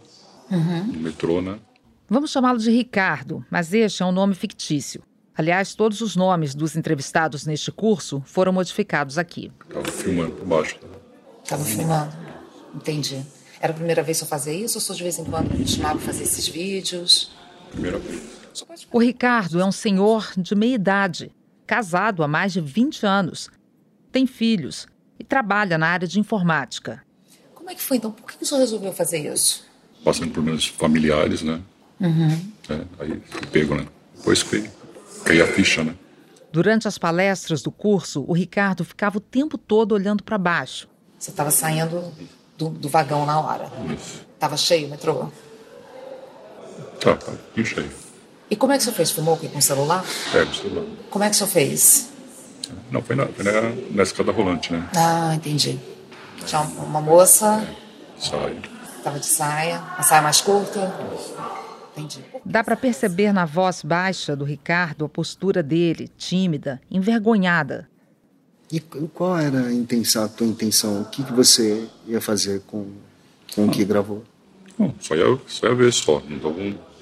Uhum. 0.49 0.83
No 0.87 0.99
metrô, 0.99 1.41
né? 1.41 1.57
Vamos 2.13 2.31
chamá-lo 2.31 2.59
de 2.59 2.69
Ricardo, 2.69 3.45
mas 3.49 3.73
este 3.73 4.03
é 4.03 4.05
um 4.05 4.11
nome 4.11 4.35
fictício. 4.35 5.01
Aliás, 5.33 5.73
todos 5.73 6.01
os 6.01 6.13
nomes 6.13 6.53
dos 6.53 6.75
entrevistados 6.75 7.45
neste 7.45 7.71
curso 7.71 8.21
foram 8.25 8.51
modificados 8.51 9.17
aqui. 9.17 9.49
Estava 9.65 9.89
filmando 9.89 10.31
por 10.33 10.45
baixo. 10.45 10.77
Estava 11.41 11.63
filmando. 11.63 12.13
Entendi. 12.75 13.25
Era 13.61 13.71
a 13.71 13.75
primeira 13.77 14.03
vez 14.03 14.17
que 14.17 14.25
eu 14.25 14.27
fazia 14.27 14.51
isso 14.51 14.77
ou 14.77 14.81
só 14.81 14.93
de 14.93 15.03
vez 15.03 15.19
em 15.19 15.23
quando 15.23 15.57
me 15.57 15.65
chamava 15.65 15.99
para 15.99 16.07
fazer 16.07 16.23
esses 16.23 16.49
vídeos? 16.49 17.31
Primeira 17.71 17.97
vez. 17.97 18.21
O 18.91 18.99
Ricardo 18.99 19.61
é 19.61 19.65
um 19.65 19.71
senhor 19.71 20.33
de 20.35 20.53
meia 20.53 20.75
idade, 20.75 21.31
casado 21.65 22.23
há 22.23 22.27
mais 22.27 22.51
de 22.51 22.59
20 22.59 23.05
anos, 23.05 23.49
tem 24.11 24.27
filhos 24.27 24.85
e 25.17 25.23
trabalha 25.23 25.77
na 25.77 25.87
área 25.87 26.09
de 26.09 26.19
informática. 26.19 27.05
Como 27.55 27.69
é 27.69 27.73
que 27.73 27.81
foi 27.81 27.95
então? 27.95 28.11
Por 28.11 28.33
que 28.33 28.43
o 28.43 28.45
senhor 28.45 28.59
resolveu 28.59 28.91
fazer 28.91 29.33
isso? 29.33 29.63
Passando 30.03 30.33
por 30.33 30.43
meus 30.43 30.65
familiares, 30.67 31.41
né? 31.41 31.61
Uhum. 32.01 32.51
É, 32.69 32.81
aí 32.99 33.21
pego, 33.51 33.75
né? 33.75 33.85
Depois 34.17 34.43
que 34.43 34.69
caiu 35.23 35.43
a 35.43 35.47
ficha, 35.47 35.83
né? 35.83 35.95
Durante 36.51 36.87
as 36.87 36.97
palestras 36.97 37.61
do 37.61 37.71
curso, 37.71 38.25
o 38.27 38.33
Ricardo 38.33 38.83
ficava 38.83 39.17
o 39.17 39.21
tempo 39.21 39.57
todo 39.57 39.93
olhando 39.93 40.23
para 40.23 40.37
baixo. 40.37 40.89
Você 41.17 41.29
estava 41.29 41.51
saindo 41.51 42.11
do, 42.57 42.69
do, 42.69 42.89
vagão 42.89 43.25
na 43.25 43.39
hora. 43.39 43.71
Isso. 43.95 44.25
Tava 44.37 44.57
cheio 44.57 44.87
o 44.87 44.89
metrô? 44.89 45.29
Tá, 46.99 47.15
tá 47.15 47.31
bem 47.55 47.63
cheio. 47.63 47.89
E 48.49 48.55
como 48.55 48.73
é 48.73 48.75
que 48.75 48.81
o 48.81 48.83
senhor 48.83 48.95
fez? 48.95 49.11
Filmou 49.11 49.37
com 49.37 49.57
o 49.57 49.61
celular? 49.61 50.03
É, 50.33 50.43
com 50.43 50.51
o 50.51 50.55
celular. 50.55 50.85
Como 51.09 51.23
é 51.23 51.29
que 51.29 51.35
o 51.35 51.37
senhor 51.37 51.49
fez? 51.49 52.09
Não, 52.91 53.01
foi 53.01 53.15
na, 53.15 53.27
foi 53.27 53.45
na, 53.45 53.61
na 53.91 54.03
escada 54.03 54.31
rolante, 54.31 54.73
né? 54.73 54.89
Ah, 54.95 55.33
entendi. 55.35 55.79
Tinha 56.45 56.61
uma 56.61 56.99
moça. 56.99 57.63
É, 57.63 58.21
saia. 58.21 58.61
Tava 59.03 59.19
de 59.19 59.25
saia, 59.25 59.81
a 59.97 60.03
saia 60.03 60.21
mais 60.21 60.41
curta. 60.41 60.93
Entendi. 62.01 62.23
Dá 62.45 62.63
para 62.63 62.75
perceber 62.75 63.31
na 63.31 63.45
voz 63.45 63.81
baixa 63.83 64.35
do 64.35 64.43
Ricardo 64.43 65.05
a 65.05 65.09
postura 65.09 65.61
dele, 65.61 66.09
tímida, 66.17 66.81
envergonhada. 66.89 67.89
E 68.71 68.79
qual 68.79 69.37
era 69.37 69.67
a 69.67 69.73
intenção, 69.73 70.23
a 70.23 70.27
tua 70.29 70.47
intenção? 70.47 71.01
O 71.01 71.05
que, 71.05 71.23
que 71.23 71.33
você 71.33 71.87
ia 72.07 72.21
fazer 72.21 72.61
com, 72.61 72.89
com 73.53 73.65
o 73.65 73.69
que 73.69 73.83
gravou? 73.83 74.23
Não, 74.79 74.95
só 74.99 75.15
ia, 75.15 75.39
só 75.45 75.67
ia 75.67 75.75
ver 75.75 75.91
só. 75.91 76.21
Não 76.21 76.39
tava 76.39 76.55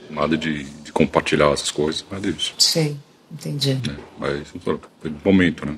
nada 0.09 0.35
de, 0.35 0.63
de 0.63 0.91
compartilhar 0.91 1.51
essas 1.51 1.69
coisas, 1.69 2.03
nada 2.09 2.31
disso. 2.31 2.55
Sei, 2.57 2.97
entendi. 3.31 3.79
É, 3.87 3.95
mas 4.17 4.47
foi 4.63 4.79
momento, 5.23 5.65
né? 5.65 5.77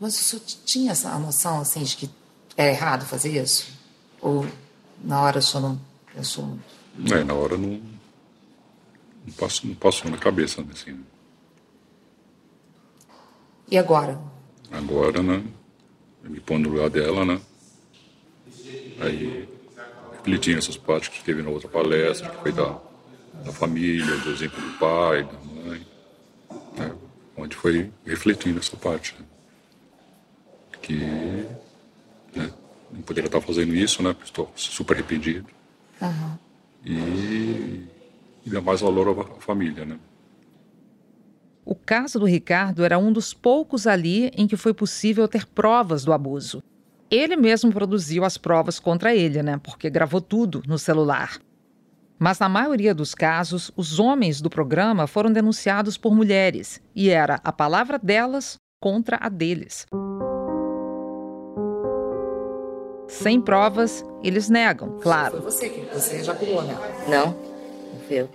Mas 0.00 0.20
o 0.20 0.24
senhor 0.24 0.42
tinha 0.64 0.92
essa 0.92 1.16
noção, 1.18 1.60
assim, 1.60 1.82
de 1.82 1.96
que 1.96 2.10
era 2.56 2.70
errado 2.70 3.04
fazer 3.06 3.40
isso? 3.40 3.68
Ou 4.20 4.46
na 5.02 5.22
hora 5.22 5.38
o 5.38 5.42
senhor 5.42 5.62
não 5.62 5.80
pensou 6.14 6.44
muito? 6.44 6.77
É, 7.06 7.22
na 7.22 7.34
hora 7.34 7.56
não, 7.56 7.80
não 9.24 9.32
passou, 9.38 9.68
não 9.68 9.76
passou 9.76 10.10
na 10.10 10.16
cabeça, 10.16 10.64
assim. 10.72 10.92
Né? 10.92 11.02
E 13.70 13.78
agora? 13.78 14.18
Agora, 14.70 15.22
né? 15.22 15.44
Eu 16.24 16.30
me 16.30 16.40
põe 16.40 16.58
no 16.58 16.70
lugar 16.70 16.90
dela, 16.90 17.24
né? 17.24 17.40
Aí, 19.00 19.48
refletindo 20.12 20.58
essas 20.58 20.76
partes 20.76 21.08
que 21.10 21.22
teve 21.22 21.42
na 21.42 21.50
outra 21.50 21.68
palestra, 21.68 22.28
que 22.28 22.36
foi 22.42 22.52
da, 22.52 22.78
da 23.44 23.52
família, 23.52 24.16
do 24.18 24.30
exemplo 24.30 24.60
do 24.60 24.78
pai, 24.78 25.22
da 25.22 25.38
mãe, 25.38 25.86
né? 26.76 26.96
onde 27.36 27.54
foi 27.54 27.90
refletindo 28.04 28.58
essa 28.58 28.76
parte, 28.76 29.14
né? 29.18 29.26
Que 30.82 30.96
né? 32.34 32.52
não 32.90 33.02
poderia 33.02 33.28
estar 33.28 33.40
fazendo 33.40 33.74
isso, 33.74 34.02
né? 34.02 34.16
Estou 34.24 34.50
super 34.56 34.94
arrependido. 34.94 35.46
Uhum. 36.00 36.47
E, 36.84 37.84
e 38.44 38.50
dá 38.50 38.60
mais 38.60 38.80
valor 38.80 39.08
à 39.20 39.40
família, 39.40 39.84
né? 39.84 39.98
O 41.64 41.74
caso 41.74 42.18
do 42.18 42.24
Ricardo 42.24 42.82
era 42.82 42.98
um 42.98 43.12
dos 43.12 43.34
poucos 43.34 43.86
ali 43.86 44.30
em 44.34 44.46
que 44.46 44.56
foi 44.56 44.72
possível 44.72 45.28
ter 45.28 45.46
provas 45.46 46.02
do 46.02 46.14
abuso. 46.14 46.62
Ele 47.10 47.36
mesmo 47.36 47.70
produziu 47.70 48.24
as 48.24 48.38
provas 48.38 48.80
contra 48.80 49.14
ele, 49.14 49.42
né? 49.42 49.58
Porque 49.62 49.90
gravou 49.90 50.20
tudo 50.20 50.62
no 50.66 50.78
celular. 50.78 51.38
Mas 52.18 52.38
na 52.38 52.48
maioria 52.48 52.94
dos 52.94 53.14
casos, 53.14 53.70
os 53.76 54.00
homens 54.00 54.40
do 54.40 54.50
programa 54.50 55.06
foram 55.06 55.30
denunciados 55.30 55.96
por 55.98 56.14
mulheres 56.14 56.82
e 56.94 57.10
era 57.10 57.40
a 57.44 57.52
palavra 57.52 57.98
delas 57.98 58.58
contra 58.80 59.18
a 59.20 59.28
deles. 59.28 59.86
Sem 63.08 63.40
provas, 63.40 64.04
eles 64.22 64.50
negam, 64.50 64.98
claro. 65.00 65.40
Foi 65.40 65.50
você 65.50 65.68
que 65.70 65.80
você 65.92 66.16
ejaculou, 66.16 66.62
né? 66.62 66.76
Não, 67.08 67.28
não 67.28 68.00
foi 68.06 68.20
eu. 68.20 68.28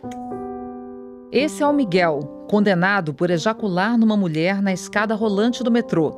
Esse 1.32 1.62
é 1.62 1.68
o 1.68 1.74
Miguel, 1.74 2.20
condenado 2.50 3.14
por 3.14 3.30
ejacular 3.30 3.98
numa 3.98 4.18
mulher 4.18 4.62
na 4.62 4.74
escada 4.74 5.14
rolante 5.16 5.64
do 5.64 5.72
metrô. 5.72 6.12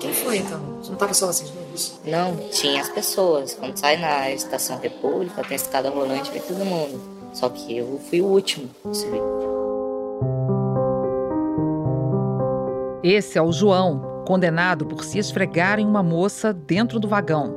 Quem 0.00 0.14
foi 0.14 0.38
então? 0.38 0.60
Você 0.80 0.88
não 0.88 0.94
estava 0.94 1.12
só 1.12 1.28
assim 1.28 1.46
dois? 1.52 2.00
Não, 2.04 2.36
tinha 2.50 2.80
as 2.80 2.88
pessoas. 2.88 3.54
Quando 3.54 3.76
sai 3.76 3.96
na 3.96 4.30
Estação 4.30 4.78
República, 4.78 5.42
tem 5.42 5.52
a 5.52 5.56
escada 5.56 5.90
rolante, 5.90 6.30
vem 6.30 6.40
todo 6.40 6.64
mundo. 6.64 7.00
Só 7.32 7.48
que 7.48 7.76
eu 7.76 8.00
fui 8.08 8.20
o 8.20 8.26
último 8.26 8.68
a 8.88 8.94
subir. 8.94 9.20
Esse 13.02 13.38
é 13.38 13.42
o 13.42 13.52
João, 13.52 14.02
condenado 14.28 14.84
por 14.84 15.02
se 15.04 15.18
esfregar 15.18 15.80
em 15.80 15.86
uma 15.86 16.02
moça 16.02 16.52
dentro 16.52 17.00
do 17.00 17.08
vagão. 17.08 17.56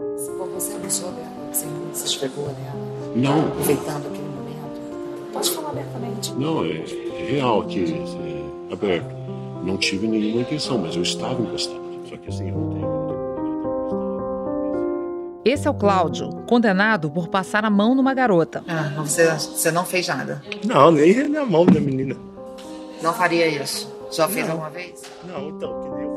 Você 0.53 0.73
não 0.77 0.89
soube, 0.89 1.17
você 1.51 1.65
se 1.91 2.05
esfregou 2.05 2.45
nela? 2.45 3.11
Não. 3.13 3.47
Aproveitando 3.49 4.07
aquele 4.07 4.21
Pode 5.33 5.51
falar 5.51 5.71
abertamente. 5.71 6.33
Não, 6.35 6.63
é, 6.63 6.69
é 6.69 7.31
real 7.31 7.63
aqui, 7.63 7.93
é 8.69 8.73
aberto. 8.73 9.13
Não 9.65 9.75
tive 9.75 10.07
nenhuma 10.07 10.43
intenção, 10.43 10.77
mas 10.77 10.95
eu 10.95 11.01
estava 11.01 11.41
encostado. 11.41 11.81
Só 12.09 12.15
que 12.15 12.29
assim, 12.29 12.47
eu 12.47 12.55
não 12.55 12.69
tenho. 12.69 13.01
Esse 15.43 15.67
é 15.67 15.71
o 15.71 15.73
Cláudio, 15.73 16.29
condenado 16.47 17.11
por 17.11 17.27
passar 17.27 17.65
a 17.65 17.69
mão 17.69 17.93
numa 17.93 18.13
garota. 18.13 18.63
Ah, 18.65 18.93
você, 18.95 19.29
você 19.29 19.71
não 19.71 19.83
fez 19.83 20.07
nada? 20.07 20.41
Não, 20.63 20.89
nem 20.89 21.09
ele 21.09 21.35
a 21.37 21.45
mão 21.45 21.65
da 21.65 21.81
menina. 21.81 22.15
Não 23.01 23.13
faria 23.13 23.45
isso? 23.45 23.91
Já 24.09 24.29
fez 24.29 24.45
não. 24.45 24.53
alguma 24.53 24.69
vez? 24.69 25.01
Não, 25.25 25.49
então, 25.49 25.81
que 25.81 25.89
nem 25.89 26.05
eu 26.05 26.10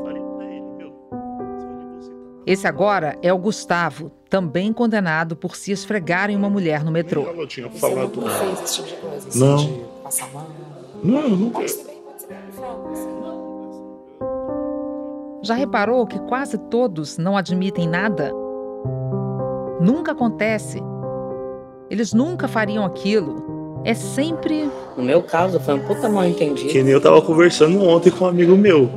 Esse 2.45 2.67
agora 2.67 3.17
é 3.23 3.33
o 3.33 3.37
Gustavo, 3.39 4.11
também 4.29 4.71
condenado 4.71 5.35
por 5.35 5.55
se 5.55 5.71
esfregar 5.71 6.29
em 6.29 6.35
uma 6.35 6.49
mulher 6.49 6.83
no 6.83 6.91
metrô. 6.91 7.23
Ela 7.27 7.47
tinha 7.47 7.67
falado. 7.71 8.13
Você 8.13 8.19
não 8.21 8.29
fez 8.29 8.63
esse 8.63 8.75
tipo 8.75 8.87
de 8.87 8.95
coisa? 8.95 9.27
Assim, 9.27 9.39
não. 9.39 9.57
De 9.57 9.81
passar 10.03 10.31
mão? 10.31 10.45
Não, 11.03 11.29
nunca. 11.29 11.65
Já 15.41 15.55
reparou 15.55 16.05
que 16.05 16.19
quase 16.19 16.57
todos 16.57 17.17
não 17.17 17.35
admitem 17.35 17.87
nada? 17.87 18.31
Nunca 19.81 20.11
acontece. 20.11 20.79
Eles 21.89 22.13
nunca 22.13 22.47
fariam 22.47 22.85
aquilo. 22.85 23.81
É 23.83 23.93
sempre. 23.93 24.69
No 24.95 25.03
meu 25.03 25.21
caso, 25.21 25.59
foi 25.59 25.75
um 25.75 25.79
puta 25.79 26.09
mal 26.09 26.25
entendido. 26.25 26.69
Que 26.69 26.83
nem 26.83 26.93
eu 26.93 27.01
tava 27.01 27.21
conversando 27.21 27.83
ontem 27.83 28.11
com 28.11 28.25
um 28.25 28.27
amigo 28.27 28.55
meu. 28.55 28.89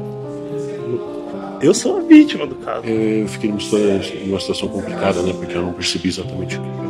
Eu 1.60 1.74
sou 1.74 1.98
a 1.98 2.00
vítima 2.02 2.46
do 2.46 2.54
caso. 2.56 2.86
Eu 2.86 3.26
fiquei 3.26 3.50
numa 3.50 3.60
situação, 3.60 4.26
numa 4.26 4.40
situação 4.40 4.68
complicada, 4.68 5.22
né? 5.22 5.32
Porque 5.32 5.56
eu 5.56 5.62
não 5.62 5.72
percebi 5.72 6.08
exatamente 6.08 6.56
o 6.56 6.62
que 6.62 6.68
eu 6.68 6.88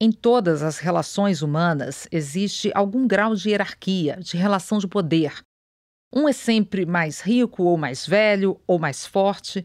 Em 0.00 0.10
todas 0.10 0.62
as 0.62 0.78
relações 0.78 1.42
humanas 1.42 2.08
existe 2.10 2.72
algum 2.74 3.06
grau 3.06 3.36
de 3.36 3.50
hierarquia, 3.50 4.18
de 4.20 4.36
relação 4.36 4.78
de 4.78 4.88
poder. 4.88 5.32
Um 6.12 6.28
é 6.28 6.32
sempre 6.32 6.84
mais 6.84 7.20
rico 7.20 7.62
ou 7.62 7.76
mais 7.76 8.04
velho 8.04 8.60
ou 8.66 8.78
mais 8.78 9.06
forte, 9.06 9.62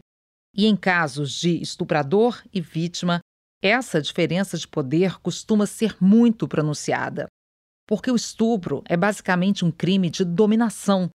e 0.54 0.66
em 0.66 0.76
casos 0.76 1.32
de 1.32 1.60
estuprador 1.60 2.42
e 2.52 2.60
vítima, 2.60 3.20
essa 3.62 4.02
diferença 4.02 4.58
de 4.58 4.66
poder 4.66 5.18
costuma 5.20 5.66
ser 5.66 5.96
muito 6.00 6.48
pronunciada. 6.48 7.26
Porque 7.86 8.10
o 8.10 8.16
estupro 8.16 8.82
é 8.86 8.96
basicamente 8.96 9.64
um 9.64 9.70
crime 9.70 10.10
de 10.10 10.24
dominação. 10.24 11.08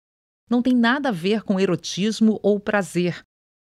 Não 0.50 0.62
tem 0.62 0.74
nada 0.74 1.08
a 1.08 1.12
ver 1.12 1.42
com 1.42 1.58
erotismo 1.58 2.38
ou 2.42 2.60
prazer, 2.60 3.22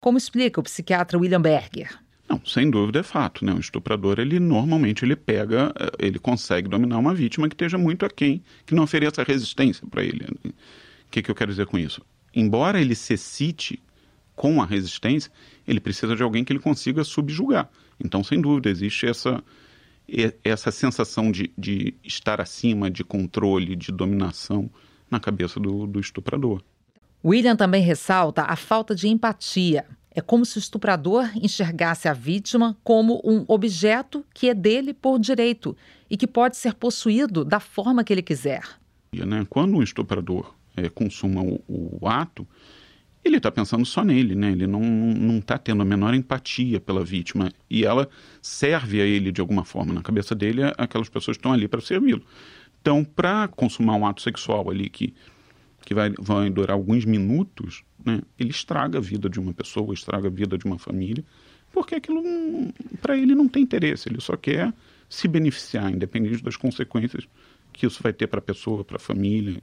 como 0.02 0.18
explica 0.18 0.60
o 0.60 0.64
psiquiatra 0.64 1.18
William 1.18 1.42
Berger. 1.42 2.00
Não, 2.30 2.40
sem 2.46 2.70
dúvida 2.70 3.00
é 3.00 3.04
fato, 3.04 3.44
né? 3.44 3.52
O 3.54 3.60
estuprador, 3.60 4.20
ele 4.20 4.40
normalmente 4.40 5.04
ele 5.04 5.16
pega, 5.16 5.74
eh, 5.80 6.06
ele 6.06 6.20
consegue 6.20 6.70
dominar 6.70 7.00
uma 7.00 7.14
vítima 7.14 7.50
que 7.50 7.56
esteja 7.56 7.76
muito 7.76 8.06
aquém, 8.06 8.44
que 8.68 8.76
não 8.76 8.84
ofereça 8.84 9.24
resistência 9.24 9.88
para 9.88 10.04
ele. 10.04 10.28
O 10.46 10.54
que, 11.10 11.24
que 11.24 11.32
eu 11.32 11.36
quero 11.36 11.50
dizer 11.50 11.66
com 11.66 11.78
isso? 11.78 12.06
Embora 12.32 12.80
ele 12.80 12.94
se 12.94 13.18
cite 13.18 13.82
com 14.40 14.62
a 14.62 14.66
resistência, 14.66 15.30
ele 15.68 15.82
precisa 15.82 16.16
de 16.16 16.24
alguém 16.24 16.46
que 16.46 16.54
ele 16.54 16.62
consiga 16.62 17.04
subjugar. 17.04 17.70
Então, 18.02 18.24
sem 18.24 18.40
dúvida, 18.40 18.70
existe 18.70 19.06
essa, 19.06 19.44
essa 20.46 20.72
sensação 20.72 21.30
de, 21.30 21.52
de 21.58 21.94
estar 22.06 22.40
acima, 22.40 22.90
de 22.90 23.04
controle, 23.04 23.76
de 23.76 23.92
dominação 23.92 24.70
na 25.12 25.20
cabeça 25.20 25.60
do, 25.60 25.86
do 25.86 26.00
estuprador. 26.00 26.64
William 27.22 27.58
também 27.58 27.84
ressalta 27.84 28.44
a 28.44 28.56
falta 28.56 28.96
de 28.96 29.10
empatia. 29.10 29.86
É 30.10 30.22
como 30.22 30.46
se 30.46 30.58
o 30.58 30.60
estuprador 30.60 31.30
enxergasse 31.36 32.08
a 32.08 32.14
vítima 32.14 32.78
como 32.82 33.22
um 33.26 33.44
objeto 33.46 34.26
que 34.34 34.48
é 34.48 34.54
dele 34.54 34.94
por 34.94 35.20
direito 35.20 35.76
e 36.10 36.16
que 36.16 36.26
pode 36.26 36.56
ser 36.56 36.76
possuído 36.76 37.44
da 37.44 37.60
forma 37.60 38.06
que 38.06 38.14
ele 38.14 38.24
quiser. 38.24 38.64
Né? 39.12 39.46
Quando 39.50 39.76
um 39.76 39.84
estuprador 39.84 40.56
é, 40.78 40.88
consuma 40.88 41.42
o, 41.44 41.62
o 41.68 42.08
ato, 42.08 42.48
ele 43.24 43.38
está 43.38 43.52
pensando 43.52 43.86
só 43.86 44.04
nele, 44.04 44.34
né? 44.34 44.52
Ele 44.52 44.66
não 44.66 45.40
está 45.40 45.58
tendo 45.58 45.82
a 45.82 45.86
menor 45.86 46.14
empatia 46.14 46.80
pela 46.80 47.04
vítima 47.04 47.52
e 47.70 47.84
ela 47.86 48.10
serve 48.42 49.02
a 49.02 49.06
ele 49.06 49.32
de 49.32 49.42
alguma 49.42 49.66
forma. 49.66 49.94
Na 49.94 50.02
cabeça 50.02 50.34
dele, 50.34 50.62
aquelas 50.78 51.10
pessoas 51.10 51.38
estão 51.38 51.52
ali 51.52 51.68
para 51.68 51.82
servi-lo. 51.82 52.24
Então, 52.82 53.04
para 53.04 53.48
consumar 53.50 53.96
um 53.96 54.08
ato 54.08 54.22
sexual 54.22 54.70
ali 54.70 54.90
que, 54.90 55.14
que 55.86 55.94
vai, 55.94 56.14
vai 56.18 56.50
durar 56.50 56.76
alguns 56.76 57.04
minutos, 57.04 57.84
né? 58.06 58.22
Ele 58.38 58.52
estraga 58.52 58.98
a 58.98 59.02
vida 59.02 59.30
de 59.30 59.40
uma 59.40 59.54
pessoa, 59.54 59.94
estraga 59.94 60.28
a 60.28 60.32
vida 60.32 60.58
de 60.58 60.66
uma 60.66 60.80
família, 60.80 61.24
porque 61.74 61.96
aquilo 61.96 62.24
para 63.02 63.18
ele 63.18 63.36
não 63.36 63.48
tem 63.48 63.64
interesse. 63.64 64.08
Ele 64.08 64.22
só 64.22 64.38
quer 64.38 64.74
se 65.10 65.28
beneficiar, 65.28 65.92
independente 65.92 66.42
das 66.42 66.56
consequências 66.56 67.28
que 67.74 67.86
isso 67.86 68.02
vai 68.02 68.14
ter 68.14 68.28
para 68.28 68.40
a 68.40 68.42
pessoa, 68.42 68.84
para 68.84 68.98
a 68.98 69.00
família. 69.00 69.62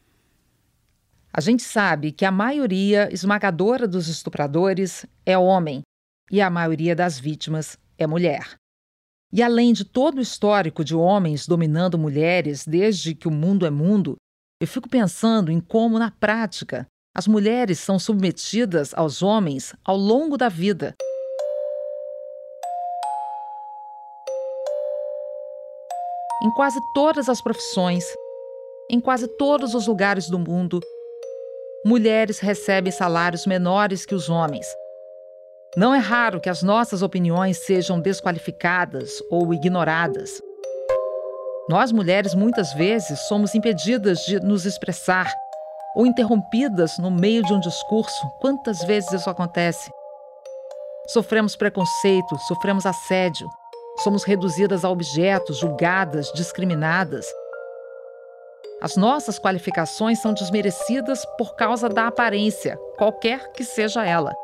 A 1.36 1.40
gente 1.42 1.62
sabe 1.62 2.12
que 2.12 2.24
a 2.24 2.30
maioria 2.30 3.12
esmagadora 3.12 3.86
dos 3.86 4.08
estupradores 4.08 5.04
é 5.26 5.36
homem 5.36 5.82
e 6.32 6.40
a 6.40 6.48
maioria 6.48 6.96
das 6.96 7.20
vítimas 7.20 7.78
é 7.98 8.06
mulher. 8.06 8.56
E 9.30 9.42
além 9.42 9.74
de 9.74 9.84
todo 9.84 10.16
o 10.16 10.22
histórico 10.22 10.82
de 10.82 10.96
homens 10.96 11.46
dominando 11.46 11.98
mulheres 11.98 12.64
desde 12.66 13.14
que 13.14 13.28
o 13.28 13.30
mundo 13.30 13.66
é 13.66 13.70
mundo, 13.70 14.16
eu 14.62 14.66
fico 14.66 14.88
pensando 14.88 15.52
em 15.52 15.60
como, 15.60 15.98
na 15.98 16.10
prática, 16.10 16.86
as 17.14 17.28
mulheres 17.28 17.80
são 17.80 17.98
submetidas 17.98 18.94
aos 18.94 19.22
homens 19.22 19.74
ao 19.84 19.98
longo 19.98 20.38
da 20.38 20.48
vida. 20.48 20.94
Em 26.42 26.50
quase 26.52 26.80
todas 26.94 27.28
as 27.28 27.42
profissões, 27.42 28.06
em 28.90 28.98
quase 28.98 29.28
todos 29.36 29.74
os 29.74 29.86
lugares 29.86 30.30
do 30.30 30.38
mundo, 30.38 30.80
mulheres 31.86 32.40
recebem 32.40 32.90
salários 32.90 33.46
menores 33.46 34.04
que 34.04 34.14
os 34.14 34.28
homens. 34.28 34.66
Não 35.76 35.94
é 35.94 35.98
raro 35.98 36.40
que 36.40 36.50
as 36.50 36.60
nossas 36.60 37.00
opiniões 37.00 37.58
sejam 37.58 38.00
desqualificadas 38.00 39.22
ou 39.30 39.54
ignoradas. 39.54 40.42
Nós 41.68 41.92
mulheres 41.92 42.34
muitas 42.34 42.72
vezes 42.74 43.20
somos 43.28 43.54
impedidas 43.54 44.18
de 44.26 44.40
nos 44.40 44.66
expressar, 44.66 45.32
ou 45.94 46.04
interrompidas 46.04 46.98
no 46.98 47.08
meio 47.08 47.44
de 47.44 47.54
um 47.54 47.60
discurso. 47.60 48.26
Quantas 48.40 48.82
vezes 48.82 49.12
isso 49.12 49.30
acontece? 49.30 49.88
Sofremos 51.06 51.54
preconceito, 51.54 52.36
sofremos 52.48 52.84
assédio, 52.84 53.48
somos 54.02 54.24
reduzidas 54.24 54.84
a 54.84 54.90
objetos, 54.90 55.58
julgadas, 55.58 56.32
discriminadas. 56.34 57.26
As 58.80 58.94
nossas 58.94 59.38
qualificações 59.38 60.20
são 60.20 60.34
desmerecidas 60.34 61.24
por 61.38 61.56
causa 61.56 61.88
da 61.88 62.06
aparência, 62.06 62.76
qualquer 62.98 63.50
que 63.52 63.64
seja 63.64 64.04
ela. 64.04 64.34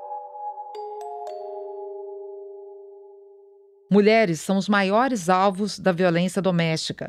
Mulheres 3.90 4.40
são 4.40 4.57
os 4.57 4.71
maiores 4.71 5.29
alvos 5.29 5.79
da 5.79 5.92
violência 5.92 6.40
doméstica, 6.40 7.09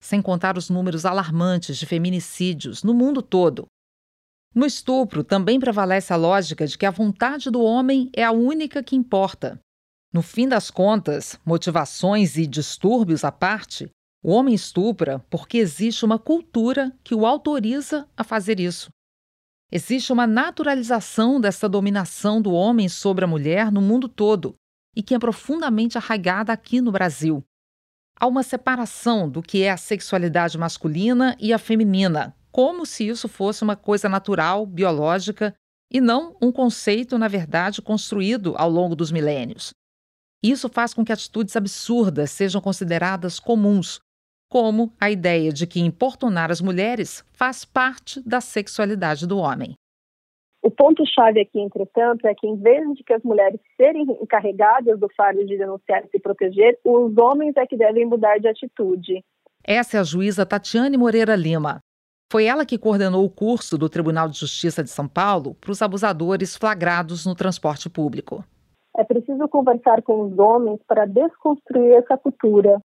sem 0.00 0.22
contar 0.22 0.56
os 0.56 0.70
números 0.70 1.04
alarmantes 1.04 1.76
de 1.76 1.86
feminicídios 1.86 2.84
no 2.84 2.94
mundo 2.94 3.20
todo. 3.20 3.66
No 4.54 4.64
estupro, 4.64 5.24
também 5.24 5.58
prevalece 5.58 6.12
a 6.12 6.16
lógica 6.16 6.64
de 6.66 6.78
que 6.78 6.86
a 6.86 6.90
vontade 6.92 7.50
do 7.50 7.62
homem 7.62 8.08
é 8.14 8.22
a 8.22 8.30
única 8.30 8.80
que 8.80 8.94
importa. 8.94 9.60
No 10.12 10.22
fim 10.22 10.48
das 10.48 10.70
contas, 10.70 11.38
motivações 11.44 12.36
e 12.36 12.46
distúrbios 12.46 13.24
à 13.24 13.32
parte, 13.32 13.90
o 14.22 14.32
homem 14.32 14.54
estupra 14.54 15.24
porque 15.30 15.58
existe 15.58 16.04
uma 16.04 16.18
cultura 16.18 16.92
que 17.02 17.14
o 17.14 17.24
autoriza 17.24 18.06
a 18.16 18.22
fazer 18.22 18.60
isso. 18.60 18.90
Existe 19.72 20.12
uma 20.12 20.26
naturalização 20.26 21.40
dessa 21.40 21.68
dominação 21.68 22.42
do 22.42 22.52
homem 22.52 22.88
sobre 22.88 23.24
a 23.24 23.28
mulher 23.28 23.70
no 23.70 23.80
mundo 23.80 24.08
todo, 24.08 24.54
e 24.96 25.02
que 25.02 25.14
é 25.14 25.18
profundamente 25.18 25.96
arraigada 25.96 26.52
aqui 26.52 26.80
no 26.80 26.90
Brasil. 26.90 27.42
Há 28.18 28.26
uma 28.26 28.42
separação 28.42 29.30
do 29.30 29.40
que 29.40 29.62
é 29.62 29.70
a 29.70 29.76
sexualidade 29.76 30.58
masculina 30.58 31.36
e 31.38 31.52
a 31.52 31.58
feminina, 31.58 32.36
como 32.50 32.84
se 32.84 33.06
isso 33.06 33.28
fosse 33.28 33.62
uma 33.62 33.76
coisa 33.76 34.08
natural, 34.08 34.66
biológica, 34.66 35.54
e 35.90 36.00
não 36.00 36.36
um 36.42 36.52
conceito, 36.52 37.16
na 37.16 37.28
verdade, 37.28 37.80
construído 37.80 38.54
ao 38.56 38.68
longo 38.68 38.94
dos 38.94 39.10
milênios. 39.10 39.70
Isso 40.42 40.68
faz 40.68 40.92
com 40.92 41.04
que 41.04 41.12
atitudes 41.12 41.56
absurdas 41.56 42.30
sejam 42.30 42.60
consideradas 42.60 43.38
comuns, 43.38 44.00
como 44.50 44.92
a 45.00 45.08
ideia 45.08 45.52
de 45.52 45.64
que 45.66 45.80
importunar 45.80 46.50
as 46.50 46.60
mulheres 46.60 47.24
faz 47.32 47.64
parte 47.64 48.20
da 48.28 48.40
sexualidade 48.40 49.26
do 49.26 49.38
homem. 49.38 49.74
O 50.60 50.70
ponto-chave 50.70 51.40
aqui, 51.40 51.58
entretanto, 51.58 52.26
é 52.26 52.34
que 52.34 52.46
em 52.46 52.56
vez 52.56 52.86
de 52.94 53.02
que 53.02 53.14
as 53.14 53.22
mulheres 53.22 53.58
serem 53.76 54.02
encarregadas 54.20 54.98
do 54.98 55.08
fardo 55.16 55.46
de 55.46 55.56
denunciar 55.56 56.04
e 56.04 56.08
se 56.08 56.18
proteger, 56.18 56.78
os 56.84 57.16
homens 57.16 57.56
é 57.56 57.64
que 57.64 57.76
devem 57.76 58.04
mudar 58.04 58.38
de 58.38 58.48
atitude. 58.48 59.24
Essa 59.64 59.96
é 59.96 60.00
a 60.00 60.04
juíza 60.04 60.44
Tatiane 60.44 60.98
Moreira 60.98 61.34
Lima. 61.34 61.80
Foi 62.30 62.44
ela 62.44 62.66
que 62.66 62.78
coordenou 62.78 63.24
o 63.24 63.30
curso 63.30 63.78
do 63.78 63.88
Tribunal 63.88 64.28
de 64.28 64.38
Justiça 64.38 64.82
de 64.82 64.90
São 64.90 65.08
Paulo 65.08 65.54
para 65.54 65.70
os 65.70 65.80
abusadores 65.80 66.56
flagrados 66.56 67.24
no 67.24 67.34
transporte 67.34 67.88
público. 67.88 68.44
É 68.96 69.04
preciso 69.04 69.48
conversar 69.48 70.02
com 70.02 70.22
os 70.22 70.38
homens 70.38 70.80
para 70.86 71.06
desconstruir 71.06 71.92
essa 71.94 72.18
cultura. 72.18 72.80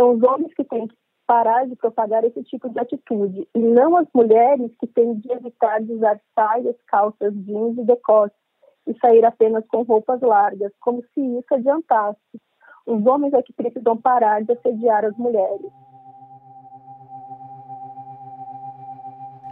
São 0.00 0.14
os 0.14 0.22
homens 0.22 0.54
que 0.54 0.64
têm 0.64 0.88
que 0.88 0.96
parar 1.26 1.66
de 1.66 1.76
propagar 1.76 2.24
esse 2.24 2.42
tipo 2.44 2.70
de 2.70 2.80
atitude, 2.80 3.46
e 3.54 3.58
não 3.58 3.98
as 3.98 4.06
mulheres 4.14 4.72
que 4.80 4.86
têm 4.86 5.14
de 5.16 5.30
evitar 5.30 5.82
de 5.82 5.92
usar 5.92 6.18
saias, 6.34 6.74
calças 6.86 7.34
jeans 7.44 7.76
e 7.76 7.84
decotes 7.84 8.38
e 8.86 8.98
sair 8.98 9.22
apenas 9.26 9.62
com 9.66 9.82
roupas 9.82 10.22
largas, 10.22 10.72
como 10.80 11.04
se 11.12 11.20
isso 11.20 11.52
adiantasse. 11.52 12.18
Os 12.86 13.04
homens 13.04 13.34
é 13.34 13.42
que 13.42 13.52
precisam 13.52 13.94
parar 13.94 14.42
de 14.42 14.52
assediar 14.52 15.04
as 15.04 15.14
mulheres. 15.18 15.70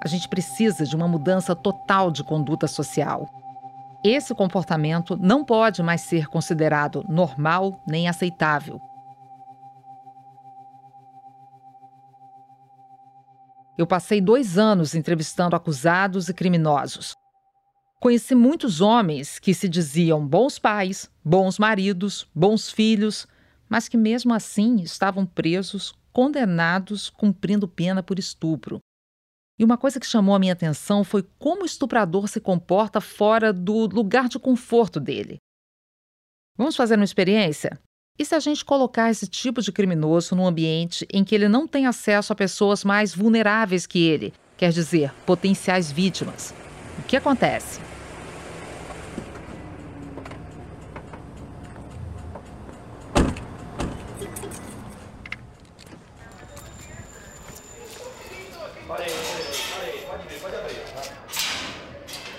A 0.02 0.08
gente 0.08 0.30
precisa 0.30 0.86
de 0.86 0.96
uma 0.96 1.06
mudança 1.06 1.54
total 1.54 2.10
de 2.10 2.24
conduta 2.24 2.66
social. 2.66 3.26
Esse 4.02 4.34
comportamento 4.34 5.14
não 5.14 5.44
pode 5.44 5.82
mais 5.82 6.00
ser 6.00 6.26
considerado 6.26 7.04
normal 7.06 7.82
nem 7.86 8.08
aceitável. 8.08 8.80
Eu 13.78 13.86
passei 13.86 14.20
dois 14.20 14.58
anos 14.58 14.96
entrevistando 14.96 15.54
acusados 15.54 16.28
e 16.28 16.34
criminosos. 16.34 17.14
Conheci 18.00 18.34
muitos 18.34 18.80
homens 18.80 19.38
que 19.38 19.54
se 19.54 19.68
diziam 19.68 20.26
bons 20.26 20.58
pais, 20.58 21.08
bons 21.24 21.60
maridos, 21.60 22.28
bons 22.34 22.70
filhos, 22.70 23.26
mas 23.68 23.88
que 23.88 23.96
mesmo 23.96 24.34
assim 24.34 24.80
estavam 24.82 25.24
presos, 25.24 25.94
condenados, 26.12 27.08
cumprindo 27.08 27.68
pena 27.68 28.02
por 28.02 28.18
estupro. 28.18 28.80
E 29.56 29.64
uma 29.64 29.78
coisa 29.78 30.00
que 30.00 30.06
chamou 30.06 30.34
a 30.34 30.38
minha 30.40 30.52
atenção 30.52 31.04
foi 31.04 31.22
como 31.38 31.62
o 31.62 31.66
estuprador 31.66 32.28
se 32.28 32.40
comporta 32.40 33.00
fora 33.00 33.52
do 33.52 33.86
lugar 33.86 34.28
de 34.28 34.40
conforto 34.40 34.98
dele. 34.98 35.38
Vamos 36.56 36.74
fazer 36.74 36.96
uma 36.96 37.04
experiência? 37.04 37.80
E 38.18 38.24
se 38.24 38.34
a 38.34 38.40
gente 38.40 38.64
colocar 38.64 39.10
esse 39.10 39.28
tipo 39.28 39.62
de 39.62 39.70
criminoso 39.70 40.34
num 40.34 40.44
ambiente 40.44 41.06
em 41.12 41.22
que 41.22 41.36
ele 41.36 41.48
não 41.48 41.68
tem 41.68 41.86
acesso 41.86 42.32
a 42.32 42.36
pessoas 42.36 42.82
mais 42.82 43.14
vulneráveis 43.14 43.86
que 43.86 44.00
ele, 44.00 44.34
quer 44.56 44.72
dizer, 44.72 45.14
potenciais 45.24 45.92
vítimas? 45.92 46.52
O 46.98 47.02
que 47.02 47.16
acontece? 47.16 47.80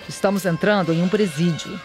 Estamos 0.06 0.44
entrando 0.44 0.92
em 0.92 1.02
um 1.02 1.08
presídio 1.08 1.80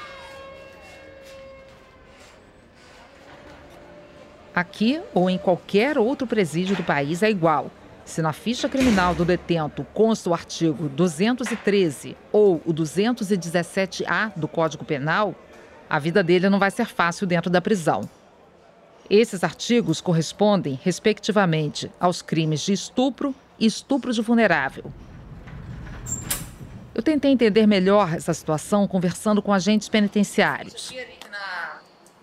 Aqui 4.56 5.02
ou 5.14 5.30
em 5.30 5.38
qualquer 5.38 5.98
outro 5.98 6.26
presídio 6.26 6.78
do 6.78 6.84
país 6.84 7.22
é 7.22 7.30
igual. 7.30 7.70
Se 8.06 8.22
na 8.22 8.32
ficha 8.32 8.70
criminal 8.70 9.14
do 9.14 9.26
detento 9.26 9.86
consta 9.94 10.30
o 10.30 10.34
artigo 10.34 10.88
213 10.88 12.16
ou 12.32 12.62
o 12.66 12.74
217-A 12.74 14.32
do 14.34 14.48
Código 14.48 14.86
Penal, 14.86 15.36
a 15.90 16.00
vida 16.00 16.24
dele 16.24 16.50
não 16.50 16.58
vai 16.58 16.72
ser 16.72 16.86
fácil 16.86 17.28
dentro 17.28 17.50
da 17.50 17.60
prisão. 17.60 18.10
Esses 19.10 19.44
artigos 19.44 20.00
correspondem, 20.00 20.80
respectivamente, 20.82 21.92
aos 22.00 22.22
crimes 22.22 22.62
de 22.62 22.72
estupro 22.72 23.36
e 23.60 23.66
estupro 23.66 24.14
de 24.14 24.22
vulnerável. 24.22 24.86
Eu 26.94 27.04
tentei 27.04 27.32
entender 27.32 27.68
melhor 27.68 28.14
essa 28.14 28.34
situação 28.34 28.88
conversando 28.88 29.42
com 29.42 29.52
agentes 29.52 29.90
penitenciários 29.90 30.94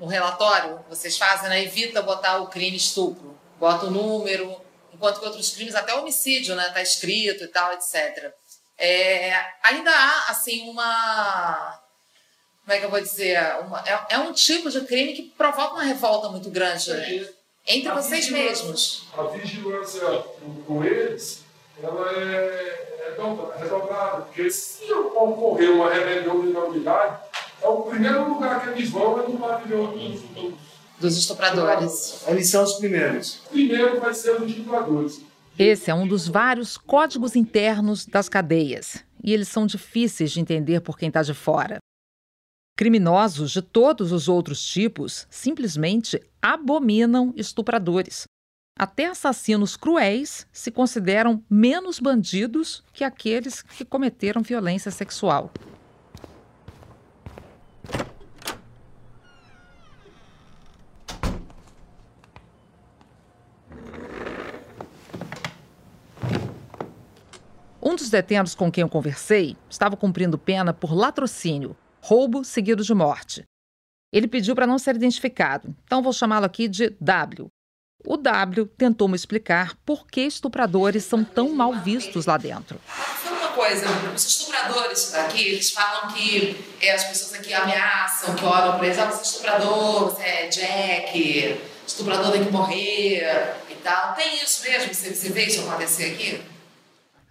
no 0.02 0.08
relatório 0.08 0.80
vocês 0.88 1.16
fazem, 1.16 1.48
né? 1.48 1.62
Evita 1.62 2.02
botar 2.02 2.38
o 2.38 2.48
crime 2.48 2.76
estupro. 2.76 3.38
Bota 3.60 3.86
o 3.86 3.90
número, 3.90 4.60
enquanto 4.92 5.20
que 5.20 5.26
outros 5.26 5.54
crimes, 5.54 5.76
até 5.76 5.94
homicídio, 5.94 6.56
né? 6.56 6.70
Tá 6.70 6.82
escrito 6.82 7.44
e 7.44 7.46
tal, 7.46 7.72
etc. 7.72 8.32
É, 8.76 9.32
ainda 9.62 9.92
há, 9.92 10.30
assim, 10.30 10.68
uma... 10.68 11.80
Como 12.64 12.76
é 12.76 12.80
que 12.80 12.86
eu 12.86 12.90
vou 12.90 13.00
dizer? 13.00 13.38
Uma, 13.60 13.80
é, 13.86 14.14
é, 14.14 14.18
um 14.18 14.32
tipo 14.32 14.68
de 14.70 14.80
crime 14.80 15.12
que 15.12 15.22
provoca 15.22 15.74
uma 15.74 15.84
revolta 15.84 16.28
muito 16.28 16.50
grande 16.50 16.90
é, 16.90 17.28
entre 17.68 17.92
vocês 17.92 18.28
mesmos. 18.28 19.04
A 19.16 19.22
vigilância 19.22 20.04
com 20.66 20.84
eles, 20.84 21.44
ela 21.80 22.10
é, 22.10 23.06
é 23.06 23.66
dobrada, 23.68 24.22
porque 24.22 24.50
se 24.50 24.92
ocorrer 24.92 25.70
uma 25.70 25.92
rebelião 25.92 26.40
de 26.40 26.48
imunidade, 26.48 27.20
é 27.62 27.68
o 27.68 27.83
primeiro 27.83 28.29
lugar 28.29 28.62
que 28.62 28.70
eles 28.70 28.90
vão 28.90 29.20
é 29.20 29.29
no 29.29 29.38
pavilhão 29.38 29.92
dos, 29.92 30.22
dos 30.98 31.16
estupradores. 31.16 32.25
Eles 32.27 32.51
são 32.51 32.64
os 32.64 32.75
primeiros. 32.75 33.40
O 33.46 33.51
primeiro 33.51 34.01
vai 34.01 34.12
ser 34.12 34.40
os 34.40 34.51
estupradores. 34.51 35.20
Esse 35.59 35.90
é 35.90 35.94
um 35.94 36.07
dos 36.07 36.27
vários 36.27 36.77
códigos 36.77 37.37
internos 37.37 38.07
das 38.07 38.29
cadeias, 38.29 39.05
e 39.22 39.33
eles 39.33 39.48
são 39.48 39.66
difíceis 39.66 40.33
de 40.33 40.40
entender 40.40 40.81
por 40.81 40.98
quem 40.98 41.09
está 41.09 41.22
de 41.22 41.35
fora. 41.35 41.79
Criminosos 42.77 43.51
de 43.51 43.61
todos 43.61 44.12
os 44.12 44.29
outros 44.29 44.64
tipos 44.64 45.27
simplesmente 45.31 46.20
abominam 46.40 47.33
estupradores. 47.37 48.25
Até 48.79 49.07
assassinos 49.07 49.77
cruéis 49.77 50.46
se 50.51 50.70
consideram 50.70 51.44
menos 51.48 52.01
bandidos 52.01 52.83
que 52.92 53.05
aqueles 53.05 53.61
que 53.61 53.85
cometeram 53.85 54.40
violência 54.40 54.90
sexual. 54.90 55.53
Detentos 68.12 68.55
com 68.55 68.70
quem 68.70 68.83
eu 68.83 68.88
conversei 68.88 69.57
estava 69.68 69.96
cumprindo 69.96 70.38
pena 70.38 70.72
por 70.72 70.94
latrocínio, 70.94 71.77
roubo 72.01 72.44
seguido 72.44 72.85
de 72.85 72.94
morte. 72.94 73.42
Ele 74.12 74.29
pediu 74.29 74.55
para 74.55 74.66
não 74.66 74.79
ser 74.79 74.94
identificado, 74.94 75.75
então 75.85 76.03
vou 76.03 76.12
chamá-lo 76.12 76.46
aqui 76.46 76.68
de 76.68 76.90
W. 77.01 77.48
O 78.05 78.16
W 78.16 78.66
tentou 78.77 79.09
me 79.09 79.16
explicar 79.16 79.75
por 79.87 80.07
que 80.07 80.20
estupradores 80.20 81.05
são 81.05 81.25
tão 81.25 81.55
mal 81.55 81.72
vistos 81.72 82.27
lá 82.27 82.37
dentro. 82.37 82.81
Foi 82.87 83.33
uma 83.33 83.48
coisa, 83.48 83.87
os 84.14 84.27
estupradores 84.27 85.14
aqui, 85.14 85.48
eles 85.48 85.70
falam 85.70 86.12
que 86.12 86.57
é, 86.81 86.92
as 86.92 87.05
pessoas 87.05 87.35
aqui 87.35 87.55
ameaçam, 87.55 88.35
que 88.35 88.44
oram 88.44 88.77
pra 88.77 88.87
eles, 88.87 88.98
ah, 88.98 89.07
você 89.07 89.20
é 89.20 89.22
estuprador, 89.22 90.11
você 90.11 90.22
é 90.22 90.48
Jack, 90.48 91.61
estuprador 91.87 92.33
tem 92.33 92.44
que 92.44 92.53
morrer 92.53 93.57
e 93.70 93.75
tal. 93.77 94.14
Tem 94.14 94.42
isso 94.42 94.62
mesmo? 94.64 94.92
Você, 94.92 95.14
você 95.14 95.29
vê 95.31 95.46
isso 95.46 95.61
acontecer 95.61 96.12
aqui? 96.12 96.51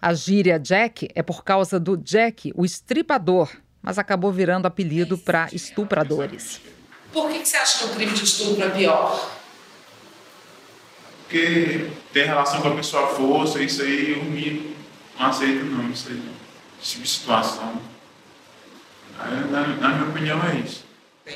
A 0.02 0.14
gíria 0.14 0.58
Jack 0.58 1.08
é 1.14 1.22
por 1.22 1.44
causa 1.44 1.78
do 1.78 1.96
Jack, 1.96 2.52
o 2.56 2.64
estripador, 2.64 3.48
mas 3.80 4.00
acabou 4.00 4.32
virando 4.32 4.66
apelido 4.66 5.16
para 5.16 5.48
estupradores. 5.52 6.60
Por 7.12 7.30
que, 7.30 7.38
que 7.38 7.48
você 7.48 7.56
acha 7.56 7.78
que 7.78 7.84
o 7.84 7.94
crime 7.94 8.12
de 8.12 8.24
estupro 8.24 8.64
é 8.64 8.70
pior? 8.70 9.30
Porque 11.22 11.88
tem 12.12 12.26
relação 12.26 12.60
com 12.60 12.68
a 12.68 12.74
pessoa 12.74 13.14
força, 13.14 13.62
isso 13.62 13.80
aí 13.82 14.18
eu 14.18 14.24
me, 14.24 14.74
não 15.16 15.26
aceito 15.26 15.64
não, 15.66 15.88
isso 15.88 16.08
aí, 16.08 16.20
esse 16.80 16.90
tipo 16.90 17.04
de 17.04 17.08
situação. 17.08 17.80
Na, 19.52 19.68
na 19.68 19.88
minha 19.88 20.10
opinião 20.10 20.40
é 20.44 20.56
isso. 20.56 20.84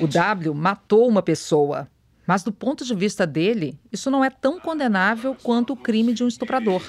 O 0.01 0.09
W 0.09 0.53
matou 0.53 1.07
uma 1.07 1.23
pessoa, 1.23 1.89
mas 2.27 2.43
do 2.43 2.51
ponto 2.51 2.85
de 2.85 2.95
vista 2.95 3.27
dele, 3.27 3.79
isso 3.93 4.11
não 4.11 4.25
é 4.25 4.31
tão 4.31 4.59
condenável 4.59 5.37
quanto 5.43 5.75
o 5.75 5.77
crime 5.77 6.12
de 6.12 6.25
um 6.25 6.29
estuprador. 6.29 6.83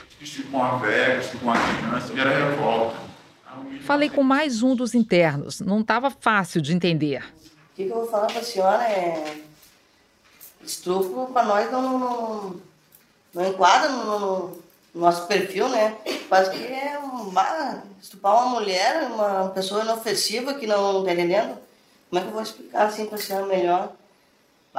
Com 0.50 0.58
uma 0.58 0.80
velha, 0.80 1.22
com 1.28 1.38
uma 1.46 1.54
criança, 1.54 2.14
era 2.20 2.50
revolta. 2.50 3.08
Falei 3.82 4.10
com 4.10 4.24
mais 4.24 4.64
um 4.64 4.76
dos 4.76 4.94
internos, 4.94 5.62
não 5.62 5.82
estava 5.82 6.10
fácil 6.10 6.62
de 6.62 6.74
entender. 6.74 7.24
O 7.24 7.76
que, 7.76 7.86
que, 7.86 7.90
eu 7.90 7.96
vou 7.96 8.08
falar 8.08 8.28
para 8.28 8.40
a 8.40 8.44
senhora 8.44 8.84
é. 8.84 9.42
Estupro 10.64 11.32
para 11.32 11.46
nós 11.46 11.72
não, 11.72 11.98
não, 11.98 12.56
não 13.34 13.48
enquadra 13.48 13.90
no, 13.90 14.20
no, 14.50 14.62
nosso 14.94 15.26
perfil, 15.28 15.70
né? 15.70 15.96
Quase 16.28 16.52
que 16.52 16.62
é 16.62 17.00
uma, 17.00 17.84
estuprar 18.02 18.36
uma 18.36 18.60
mulher, 18.60 19.04
uma 19.04 19.50
pessoa 19.50 19.84
inofensiva 19.84 20.56
que 20.56 20.68
não 20.68 21.00
está 21.00 21.14
entendendo. 21.14 21.58
Como 22.10 22.20
é 22.20 22.22
que 22.22 22.28
eu 22.28 22.34
vou 22.34 22.42
explicar 22.42 22.88
assim 22.88 23.06
para 23.06 23.16
a 23.16 23.22
senhora 23.22 23.46
melhor? 23.46 23.94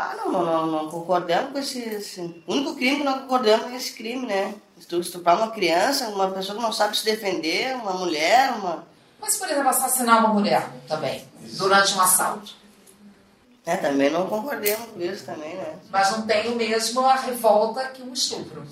Ah, 0.01 0.15
não, 0.15 0.31
não, 0.31 0.67
não, 0.67 0.89
concordamos 0.89 1.51
com 1.51 1.59
esse, 1.59 1.81
esse, 1.81 2.21
O 2.47 2.53
único 2.53 2.77
crime 2.77 2.99
que 2.99 3.05
não 3.05 3.19
concordamos 3.19 3.73
é 3.73 3.77
esse 3.77 3.95
crime, 3.95 4.27
né? 4.27 4.55
Estuprar 4.79 5.37
uma 5.37 5.51
criança, 5.51 6.09
uma 6.11 6.31
pessoa 6.31 6.55
que 6.55 6.63
não 6.63 6.73
sabe 6.73 6.97
se 6.97 7.05
defender, 7.05 7.75
uma 7.75 7.95
mulher, 7.95 8.53
uma. 8.53 8.87
Mas, 9.21 9.37
por 9.37 9.51
exemplo, 9.51 9.69
assassinar 9.69 10.21
uma 10.21 10.33
mulher 10.33 10.71
também, 10.87 11.27
durante 11.41 11.95
um 11.95 12.01
assalto. 12.01 12.55
É, 13.67 13.77
também 13.77 14.09
não 14.09 14.29
concordemos 14.29 14.87
com 14.93 15.01
isso 15.01 15.27
também, 15.27 15.57
né? 15.57 15.77
Mas 15.91 16.13
não 16.13 16.25
tem 16.25 16.49
o 16.49 16.55
mesmo 16.55 17.01
a 17.05 17.17
revolta 17.17 17.89
que 17.89 18.01
um 18.01 18.13
estupro. 18.13 18.65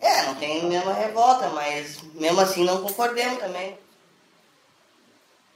É, 0.00 0.22
não 0.22 0.34
tem 0.36 0.62
a 0.62 0.64
mesma 0.64 0.94
revolta, 0.94 1.50
mas 1.50 1.98
mesmo 2.14 2.40
assim 2.40 2.64
não 2.64 2.80
concordemos 2.80 3.38
também. 3.38 3.78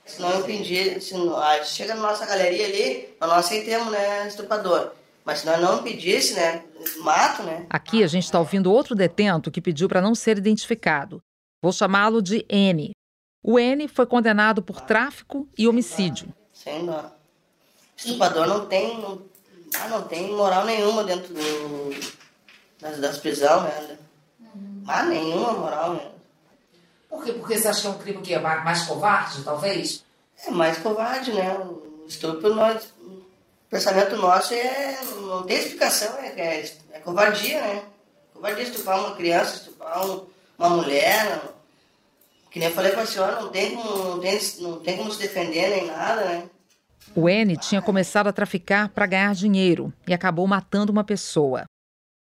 Se 0.05 0.21
não 0.21 0.39
impedir, 0.39 1.01
se 1.01 1.15
não, 1.15 1.35
ah, 1.35 1.65
chega 1.65 1.95
na 1.95 2.03
nossa 2.03 2.27
galeria 2.27 2.67
ali, 2.67 3.17
nós 3.19 3.31
não 3.31 3.39
aceitamos, 3.39 3.91
né, 3.91 4.29
estuprador. 4.29 4.93
Mas 5.25 5.41
se 5.41 5.47
nós 5.47 5.61
não 5.61 5.81
impedisse, 5.81 6.35
né, 6.35 6.63
mato, 6.99 7.43
né? 7.43 7.67
Aqui 7.71 8.05
a 8.05 8.07
gente 8.07 8.25
está 8.25 8.39
ouvindo 8.39 8.71
outro 8.73 8.95
detento 8.95 9.51
que 9.51 9.61
pediu 9.61 9.89
para 9.89 10.03
não 10.03 10.15
ser 10.15 10.37
identificado. 10.37 11.23
Vou 11.63 11.73
chamá-lo 11.73 12.21
de 12.21 12.45
N. 12.49 12.93
O 13.43 13.59
N 13.59 13.89
foi 13.89 14.07
condenado 14.07 14.63
por 14.63 14.81
tráfico 14.81 15.49
e 15.57 15.67
homicídio. 15.67 16.29
Sem 16.53 16.85
dó. 16.85 17.11
Estuprador 17.97 18.47
não 18.47 18.67
tem, 18.67 19.01
não, 19.01 19.23
ah, 19.81 19.89
não 19.89 20.03
tem 20.03 20.33
moral 20.33 20.65
nenhuma 20.65 21.05
dentro 21.05 21.33
do, 21.33 21.91
das, 22.81 22.99
das 22.99 23.19
prisões, 23.19 23.89
né? 23.89 23.99
Ah, 24.87 25.05
nenhuma 25.05 25.53
moral, 25.53 25.95
né? 25.95 26.11
Por 27.09 27.25
quê? 27.25 27.33
Porque 27.33 27.57
você 27.57 27.69
acha 27.69 27.81
que 27.83 27.87
é 27.87 27.91
um 27.91 27.99
crime 27.99 28.23
que 28.23 28.35
é 28.35 28.41
mais 28.41 28.83
covarde, 28.83 29.43
talvez? 29.43 30.05
É 30.47 30.51
mais 30.51 30.79
covarde, 30.79 31.33
né? 31.33 31.55
O 31.57 32.05
estupro, 32.07 32.55
nós, 32.55 32.93
pensamento 33.75 34.17
nosso 34.17 34.55
é. 34.55 34.97
não 35.21 35.43
tem 35.43 35.59
explicação, 35.59 36.17
é, 36.19 36.29
é, 36.41 36.73
é 36.93 36.99
covardia, 37.01 37.61
né? 37.61 37.83
Covardia 38.33 38.63
estuprar 38.63 39.01
uma 39.01 39.17
criança, 39.17 39.57
estuprar 39.57 40.09
um, 40.09 40.25
uma 40.57 40.69
mulher. 40.71 41.43
Não, 41.43 41.55
que 42.53 42.61
nem 42.61 42.69
eu 42.69 42.75
falei 42.75 42.93
para 42.93 43.03
a 43.03 43.07
senhora, 43.07 43.41
não 43.41 43.49
tem, 43.49 43.75
como, 43.75 43.91
não, 43.91 44.21
tem, 44.21 44.41
não 44.61 44.79
tem 44.79 44.97
como 44.97 45.11
se 45.11 45.19
defender 45.19 45.71
nem 45.71 45.87
nada, 45.87 46.25
né? 46.25 46.49
O 47.17 47.29
N 47.29 47.57
tinha 47.57 47.83
começado 47.83 48.29
a 48.29 48.33
traficar 48.33 48.89
para 48.91 49.07
ganhar 49.07 49.35
dinheiro 49.35 49.93
e 50.07 50.15
acabou 50.15 50.47
matando 50.47 50.93
uma 50.93 51.03
pessoa. 51.03 51.65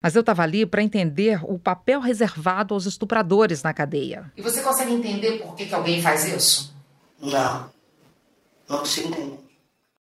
Mas 0.04 0.16
eu 0.16 0.20
estava 0.20 0.44
ali 0.44 0.68
para 0.68 0.84
entender 0.84 1.44
o 1.44 1.58
papel 1.58 2.00
reservado 2.00 2.76
aos 2.76 2.86
estupradores 2.86 3.64
na 3.64 3.74
cadeia. 3.74 4.32
E 4.38 4.42
você 4.42 4.62
consegue 4.62 4.94
entender 4.94 5.40
por 5.40 5.56
que, 5.56 5.66
que 5.66 5.74
alguém 5.74 6.00
faz 6.00 6.26
isso? 6.26 6.74
Não. 7.20 7.70
Não 8.70 8.78
consigo 8.78 9.08
entender. 9.08 9.49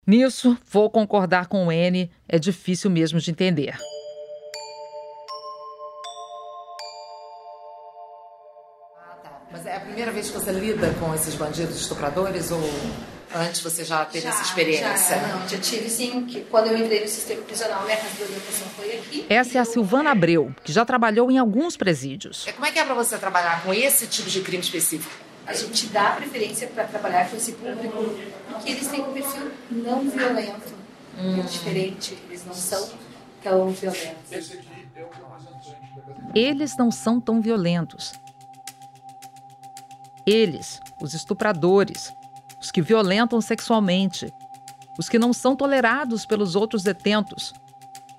Nisso, 0.09 0.57
vou 0.65 0.89
concordar 0.89 1.45
com 1.45 1.67
o 1.67 1.71
N, 1.71 2.09
é 2.27 2.39
difícil 2.39 2.89
mesmo 2.89 3.19
de 3.19 3.29
entender. 3.29 3.75
Ah, 8.97 9.17
tá. 9.21 9.41
Mas 9.51 9.67
é 9.67 9.75
a 9.75 9.79
primeira 9.79 10.11
vez 10.11 10.31
que 10.31 10.33
você 10.33 10.51
lida 10.51 10.91
com 10.99 11.13
esses 11.13 11.35
bandidos 11.35 11.79
estupradores 11.79 12.49
ou 12.49 12.59
Antes 13.35 13.61
você 13.61 13.83
já 13.83 14.03
teve 14.03 14.23
já, 14.23 14.31
essa 14.31 14.41
experiência? 14.41 14.97
Já, 14.97 15.27
não, 15.27 15.47
já 15.47 15.59
tive 15.59 15.87
sim, 15.87 16.25
que 16.25 16.41
quando 16.45 16.65
eu 16.65 16.77
entrei 16.79 17.01
no 17.01 17.07
sistema 17.07 17.43
prisional, 17.43 17.83
minha 17.85 17.95
casa 17.95 18.15
de 18.15 18.23
orientação 18.23 18.67
foi 18.69 18.91
aqui. 18.97 19.25
Essa 19.29 19.59
é 19.59 19.61
a 19.61 19.65
Silvana 19.65 20.09
Abreu, 20.09 20.51
que 20.63 20.73
já 20.73 20.83
trabalhou 20.83 21.29
em 21.29 21.37
alguns 21.37 21.77
presídios. 21.77 22.47
Como 22.55 22.65
é 22.65 22.71
que 22.71 22.79
é 22.79 22.83
para 22.83 22.95
você 22.95 23.15
trabalhar 23.19 23.61
com 23.61 23.71
esse 23.71 24.07
tipo 24.07 24.27
de 24.27 24.41
crime 24.41 24.63
específico? 24.63 25.28
A 25.49 25.53
gente 25.55 25.87
dá 25.87 26.11
preferência 26.11 26.67
para 26.67 26.83
trabalhar 26.83 27.27
com 27.27 27.35
esse 27.35 27.53
público 27.53 28.15
porque 28.51 28.69
eles 28.69 28.87
têm 28.87 29.01
um 29.01 29.11
perfil 29.11 29.51
não 29.71 30.07
violento. 30.07 30.75
Hum. 31.17 31.39
É 31.39 31.41
diferente, 31.41 32.15
eles 32.27 32.45
não 32.45 32.53
são 32.53 32.87
tão 33.41 33.69
violentos. 33.71 34.29
Eles 36.35 36.77
não 36.77 36.91
são 36.91 37.19
tão 37.19 37.41
violentos. 37.41 38.13
Eles, 40.23 40.79
os 41.01 41.15
estupradores, 41.15 42.13
os 42.61 42.69
que 42.69 42.79
violentam 42.79 43.41
sexualmente, 43.41 44.31
os 44.99 45.09
que 45.09 45.17
não 45.17 45.33
são 45.33 45.55
tolerados 45.55 46.27
pelos 46.27 46.55
outros 46.55 46.83
detentos. 46.83 47.55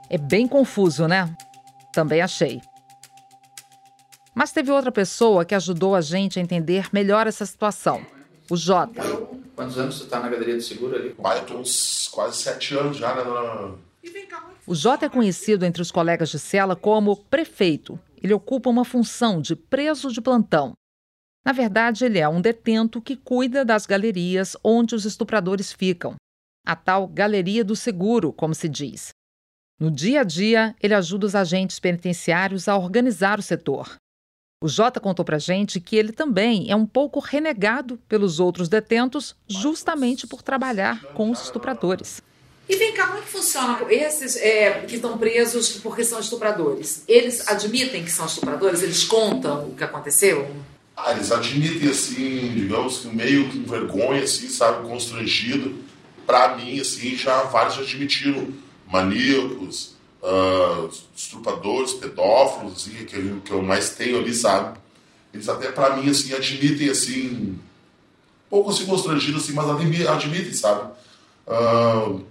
É 0.09 0.19
bem 0.19 0.49
confuso, 0.49 1.07
né? 1.07 1.33
Também 1.93 2.23
achei. 2.23 2.61
Mas 4.35 4.53
teve 4.53 4.71
outra 4.71 4.93
pessoa 4.93 5.45
que 5.45 5.55
ajudou 5.55 5.95
a 5.95 6.01
gente 6.01 6.38
a 6.38 6.43
entender 6.43 6.88
melhor 6.93 7.27
essa 7.27 7.45
situação. 7.45 8.05
O 8.51 8.57
Jota. 8.57 9.03
Quantos 9.55 9.79
anos 9.79 9.99
você 9.99 10.05
está 10.05 10.21
na 10.21 10.29
galeria 10.29 10.57
do 10.57 10.62
seguro 10.62 10.97
ali? 10.97 11.11
Pai, 11.11 11.38
eu 11.38 11.47
tô 11.47 11.55
uns 11.59 12.09
quase 12.09 12.37
sete 12.37 12.75
anos 12.75 12.97
já, 12.97 13.14
né. 13.14 13.23
O 14.66 14.75
Jota 14.75 15.07
é 15.07 15.09
conhecido 15.09 15.64
entre 15.64 15.83
os 15.83 15.90
colegas 15.90 16.31
de 16.31 16.38
cela 16.38 16.75
como 16.75 17.16
prefeito. 17.16 17.99
Ele 18.23 18.33
ocupa 18.33 18.71
uma 18.71 18.85
função 18.85 19.40
de 19.40 19.55
preso 19.57 20.11
de 20.11 20.21
plantão. 20.21 20.73
Na 21.45 21.53
verdade, 21.53 22.05
ele 22.05 22.19
é 22.19 22.29
um 22.29 22.40
detento 22.40 23.01
que 23.01 23.16
cuida 23.16 23.64
das 23.64 23.87
galerias 23.87 24.57
onde 24.62 24.95
os 24.95 25.05
estupradores 25.05 25.73
ficam, 25.73 26.14
a 26.66 26.77
tal 26.77 27.09
Galeria 27.09 27.64
do 27.64 27.75
Seguro, 27.75 28.33
como 28.33 28.55
se 28.55 28.69
diz. 28.69 29.11
No 29.79 29.90
dia 29.90 30.21
a 30.21 30.25
dia, 30.25 30.77
ele 30.83 30.93
ajuda 30.93 31.27
os 31.27 31.35
agentes 31.35 31.81
penitenciários 31.81 32.69
a 32.69 32.77
organizar 32.77 33.38
o 33.38 33.43
setor. 33.43 33.97
O 34.62 34.68
Jota 34.68 35.01
contou 35.01 35.25
pra 35.25 35.38
gente 35.38 35.81
que 35.81 35.96
ele 35.96 36.12
também 36.12 36.70
é 36.70 36.77
um 36.77 36.85
pouco 36.85 37.18
renegado 37.18 37.99
pelos 38.07 38.38
outros 38.38 38.68
detentos, 38.68 39.35
justamente 39.49 40.27
por 40.27 40.42
trabalhar 40.42 41.03
com 41.14 41.31
os 41.31 41.40
estupradores. 41.44 42.23
E 42.68 42.77
vem 42.77 42.92
cá, 42.92 43.07
como 43.07 43.20
é 43.20 43.23
que 43.23 43.29
funciona? 43.29 43.79
Esses 43.88 44.37
é, 44.37 44.85
que 44.87 44.96
estão 44.96 45.16
presos 45.16 45.79
porque 45.79 46.05
são 46.05 46.20
estupradores, 46.20 47.05
eles 47.09 47.49
admitem 47.49 48.05
que 48.05 48.11
são 48.11 48.27
estupradores? 48.27 48.83
Eles 48.83 49.03
contam 49.03 49.70
o 49.70 49.75
que 49.75 49.83
aconteceu? 49.83 50.55
Ah, 50.94 51.12
eles 51.12 51.33
admitem 51.33 51.88
assim, 51.88 52.53
digamos, 52.55 53.07
meio 53.07 53.49
que 53.49 53.61
vergonha, 53.61 54.23
assim, 54.23 54.51
sabe, 54.51 54.87
constrangido. 54.87 55.75
Para 56.27 56.59
mim, 56.59 56.79
assim, 56.79 57.16
já 57.16 57.44
vários 57.44 57.77
já 57.77 57.81
admitiram 57.81 58.46
maníacos, 58.92 59.94
uh, 60.22 60.90
estrupadores, 61.16 61.94
pedófilos, 61.94 62.72
assim, 62.74 63.04
que, 63.04 63.16
eu, 63.16 63.40
que 63.40 63.50
eu 63.50 63.62
mais 63.62 63.90
tenho 63.90 64.18
ali, 64.18 64.35
sabe? 64.35 64.78
Eles 65.33 65.48
até 65.48 65.70
para 65.70 65.96
mim, 65.96 66.11
assim, 66.11 66.35
admitem, 66.35 66.90
assim, 66.90 67.59
pouco 68.48 68.70
assim 68.70 68.87
constrangido, 68.87 69.38
assim, 69.38 69.52
mas 69.52 69.68
admitem, 69.68 70.52
sabe? 70.52 70.92
Uh, 71.46 72.24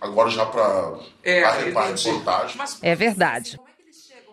agora 0.00 0.30
já 0.30 0.46
para 0.46 0.98
é, 1.22 1.44
a 1.44 1.52
reportagem. 1.52 2.60
É 2.82 2.94
verdade. 2.94 3.58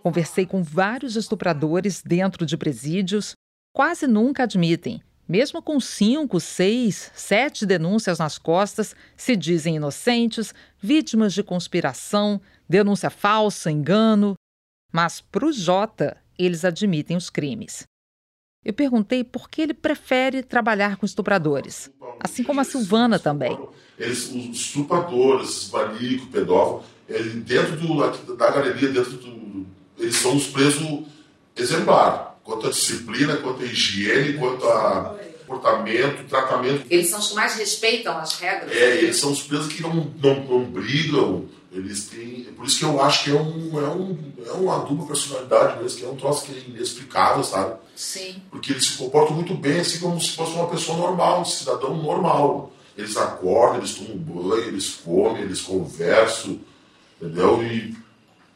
Conversei 0.01 0.45
com 0.45 0.61
vários 0.61 1.15
estupradores 1.15 2.01
dentro 2.03 2.45
de 2.45 2.55
presídios 2.57 3.33
quase 3.73 4.07
nunca 4.07 4.43
admitem. 4.43 5.01
Mesmo 5.27 5.61
com 5.61 5.79
cinco, 5.79 6.39
seis, 6.39 7.11
sete 7.15 7.65
denúncias 7.65 8.19
nas 8.19 8.37
costas, 8.37 8.95
se 9.17 9.35
dizem 9.35 9.77
inocentes, 9.77 10.53
vítimas 10.79 11.33
de 11.33 11.41
conspiração, 11.41 12.39
denúncia 12.67 13.09
falsa, 13.09 13.71
engano. 13.71 14.35
Mas 14.91 15.21
para 15.21 15.45
o 15.45 15.51
Jota, 15.51 16.17
eles 16.37 16.63
admitem 16.63 17.17
os 17.17 17.29
crimes. 17.29 17.83
Eu 18.63 18.73
perguntei 18.73 19.23
por 19.23 19.49
que 19.49 19.61
ele 19.61 19.73
prefere 19.73 20.41
trabalhar 20.41 20.97
com 20.97 21.05
estupradores, 21.05 21.91
assim 22.19 22.43
como 22.43 22.61
a 22.61 22.63
Silvana 22.63 23.19
também. 23.19 23.57
Eles, 23.97 24.29
os 24.29 24.57
estupradores, 24.57 25.69
maníacos, 25.69 26.27
pedófilos, 26.29 26.85
ele, 27.07 27.41
dentro 27.41 27.75
do, 27.77 28.35
da 28.35 28.49
galeria, 28.49 28.89
dentro 28.89 29.11
do, 29.17 29.67
eles 29.99 30.15
são 30.15 30.35
os 30.35 30.47
presos 30.47 31.03
exemplares, 31.55 32.21
quanto 32.43 32.65
à 32.65 32.69
disciplina, 32.71 33.37
quanto 33.37 33.61
à 33.61 33.65
higiene, 33.65 34.33
quanto 34.33 34.67
a 34.67 35.15
comportamento, 35.45 36.27
tratamento. 36.27 36.85
Eles 36.89 37.07
são 37.07 37.19
os 37.19 37.29
que 37.29 37.35
mais 37.35 37.55
respeitam 37.55 38.17
as 38.17 38.33
regras? 38.39 38.71
É, 38.71 38.97
eles 38.97 39.17
são 39.17 39.31
os 39.31 39.43
presos 39.43 39.71
que 39.71 39.81
não, 39.81 40.11
não, 40.21 40.43
não 40.43 40.63
brigam, 40.65 41.45
eles 41.75 42.05
têm. 42.05 42.43
Por 42.55 42.65
isso 42.65 42.79
que 42.79 42.85
eu 42.85 43.01
acho 43.01 43.25
que 43.25 43.31
é, 43.31 43.33
um, 43.33 43.79
é, 43.79 43.89
um, 43.89 44.17
é 44.45 44.51
uma 44.53 44.79
dupla 44.79 45.07
personalidade 45.07 45.81
mesmo, 45.81 45.99
que 45.99 46.05
é 46.05 46.09
um 46.09 46.15
troço 46.15 46.45
que 46.45 46.53
é 46.53 46.69
inexplicável, 46.69 47.43
sabe? 47.43 47.75
Sim. 47.95 48.41
Porque 48.49 48.71
eles 48.71 48.85
se 48.85 48.97
comportam 48.97 49.35
muito 49.35 49.53
bem, 49.53 49.79
assim 49.79 49.99
como 49.99 50.19
se 50.19 50.31
fosse 50.31 50.53
uma 50.53 50.67
pessoa 50.67 50.97
normal, 50.97 51.41
um 51.41 51.45
cidadão 51.45 51.95
normal. 52.01 52.71
Eles 52.97 53.17
acordam, 53.17 53.79
eles 53.79 53.95
tomam 53.95 54.17
banho, 54.17 54.67
eles 54.67 54.89
comem, 55.03 55.43
eles 55.43 55.61
conversam, 55.61 56.59
entendeu? 57.21 57.61
E 57.61 57.93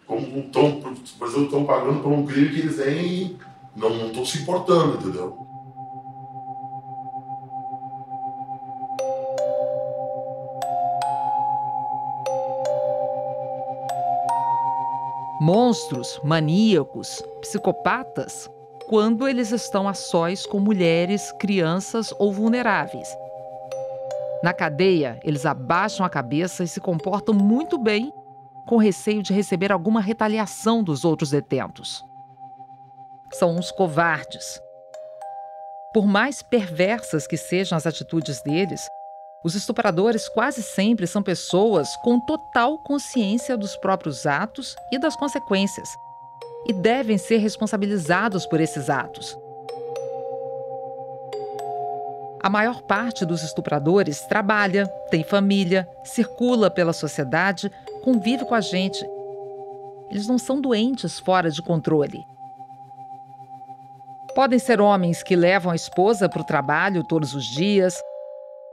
como 0.08 0.40
estão, 0.40 0.82
por 1.18 1.28
exemplo, 1.28 1.46
estão 1.46 1.66
pagando 1.66 2.02
por 2.02 2.12
um 2.12 2.26
crime 2.26 2.50
que 2.50 2.60
eles 2.60 2.78
nem 2.78 3.38
não 3.76 4.08
estão 4.08 4.26
se 4.26 4.40
importando, 4.40 4.98
entendeu? 4.98 5.49
Monstros, 15.40 16.20
maníacos, 16.24 17.24
psicopatas, 17.42 18.50
quando 18.88 19.28
eles 19.28 19.52
estão 19.52 19.88
a 19.88 19.94
sós 19.94 20.46
com 20.46 20.60
mulheres, 20.60 21.32
crianças 21.40 22.14
ou 22.20 22.34
vulneráveis. 22.34 23.16
Na 24.44 24.54
cadeia, 24.54 25.20
eles 25.24 25.46
abaixam 25.46 26.06
a 26.06 26.10
cabeça 26.10 26.64
e 26.64 26.68
se 26.68 26.80
comportam 26.80 27.34
muito 27.34 27.78
bem, 27.78 28.12
com 28.66 28.78
receio 28.78 29.24
de 29.24 29.34
receber 29.34 29.72
alguma 29.72 30.02
retaliação 30.02 30.84
dos 30.84 31.06
outros 31.06 31.32
detentos. 31.32 32.04
São 33.34 33.56
uns 33.56 33.72
covardes. 33.72 34.62
Por 35.94 36.06
mais 36.06 36.42
perversas 36.42 37.26
que 37.26 37.38
sejam 37.38 37.78
as 37.78 37.88
atitudes 37.88 38.42
deles, 38.42 38.88
os 39.44 39.56
estupradores 39.56 40.28
quase 40.30 40.62
sempre 40.62 41.08
são 41.08 41.24
pessoas 41.24 41.96
com 41.98 42.20
total 42.20 42.78
consciência 42.80 43.58
dos 43.58 43.76
próprios 43.78 44.26
atos 44.26 44.76
e 44.92 45.00
das 45.00 45.16
consequências, 45.16 45.90
e 46.68 46.74
devem 46.74 47.18
ser 47.18 47.38
responsabilizados 47.38 48.46
por 48.46 48.60
esses 48.60 48.90
atos. 48.90 49.38
A 52.42 52.50
maior 52.50 52.82
parte 52.82 53.26
dos 53.26 53.44
estupradores 53.44 54.22
trabalha, 54.22 54.88
tem 55.10 55.24
família, 55.24 55.88
circula 56.04 56.72
pela 56.72 56.94
sociedade, 56.94 57.72
convive 58.02 58.46
com 58.46 58.56
a 58.56 58.62
gente. 58.62 59.06
Eles 60.10 60.26
não 60.28 60.38
são 60.38 60.60
doentes 60.60 61.20
fora 61.20 61.52
de 61.52 61.62
controle. 61.62 62.26
Podem 64.34 64.58
ser 64.58 64.80
homens 64.80 65.22
que 65.22 65.36
levam 65.36 65.72
a 65.72 65.76
esposa 65.76 66.30
para 66.30 66.42
o 66.42 66.46
trabalho 66.46 67.04
todos 67.04 67.34
os 67.36 67.44
dias, 67.44 68.02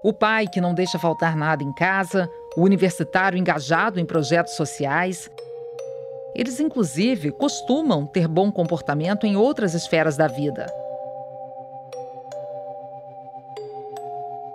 o 0.07 0.13
pai 0.13 0.47
que 0.47 0.61
não 0.61 0.73
deixa 0.73 1.01
faltar 1.01 1.35
nada 1.35 1.65
em 1.65 1.73
casa, 1.73 2.31
o 2.57 2.63
universitário 2.63 3.37
engajado 3.37 3.99
em 3.99 4.07
projetos 4.07 4.55
sociais. 4.55 5.29
Eles, 6.33 6.61
inclusive, 6.61 7.33
costumam 7.33 8.07
ter 8.07 8.29
bom 8.29 8.53
comportamento 8.53 9.27
em 9.27 9.35
outras 9.35 9.75
esferas 9.75 10.17
da 10.17 10.29
vida. 10.29 10.65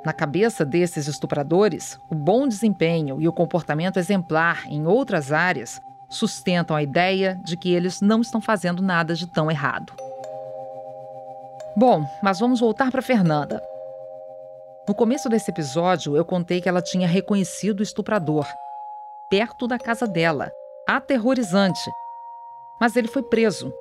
Na 0.06 0.14
cabeça 0.14 0.64
desses 0.64 1.06
estupradores, 1.10 2.00
o 2.10 2.16
bom 2.16 2.48
desempenho 2.48 3.22
e 3.22 3.28
o 3.28 3.34
comportamento 3.34 4.00
exemplar 4.00 4.64
em 4.68 4.88
outras 4.88 5.34
áreas 5.34 5.82
sustentam 6.08 6.78
a 6.78 6.82
ideia 6.82 7.38
de 7.44 7.58
que 7.58 7.74
eles 7.74 8.00
não 8.00 8.22
estão 8.22 8.40
fazendo 8.40 8.82
nada 8.82 9.16
de 9.16 9.28
tão 9.28 9.52
errado. 9.52 9.92
Bom, 11.76 12.06
mas 12.24 12.40
vamos 12.40 12.62
voltar 12.62 12.90
para 12.90 13.02
Fernanda. 13.02 13.62
No 14.88 14.96
começo 14.96 15.30
desse 15.30 15.52
episódio, 15.52 16.18
eu 16.18 16.26
contei 16.26 16.60
que 16.60 16.68
ela 16.68 16.82
tinha 16.82 17.08
reconhecido 17.08 17.82
o 17.82 17.84
estuprador, 17.84 18.48
perto 19.30 19.68
da 19.68 19.78
casa 19.78 20.08
dela. 20.08 20.52
Aterrorizante. 20.88 21.80
Mas 22.80 22.96
ele 22.96 23.08
foi 23.08 23.22
preso. 23.22 23.72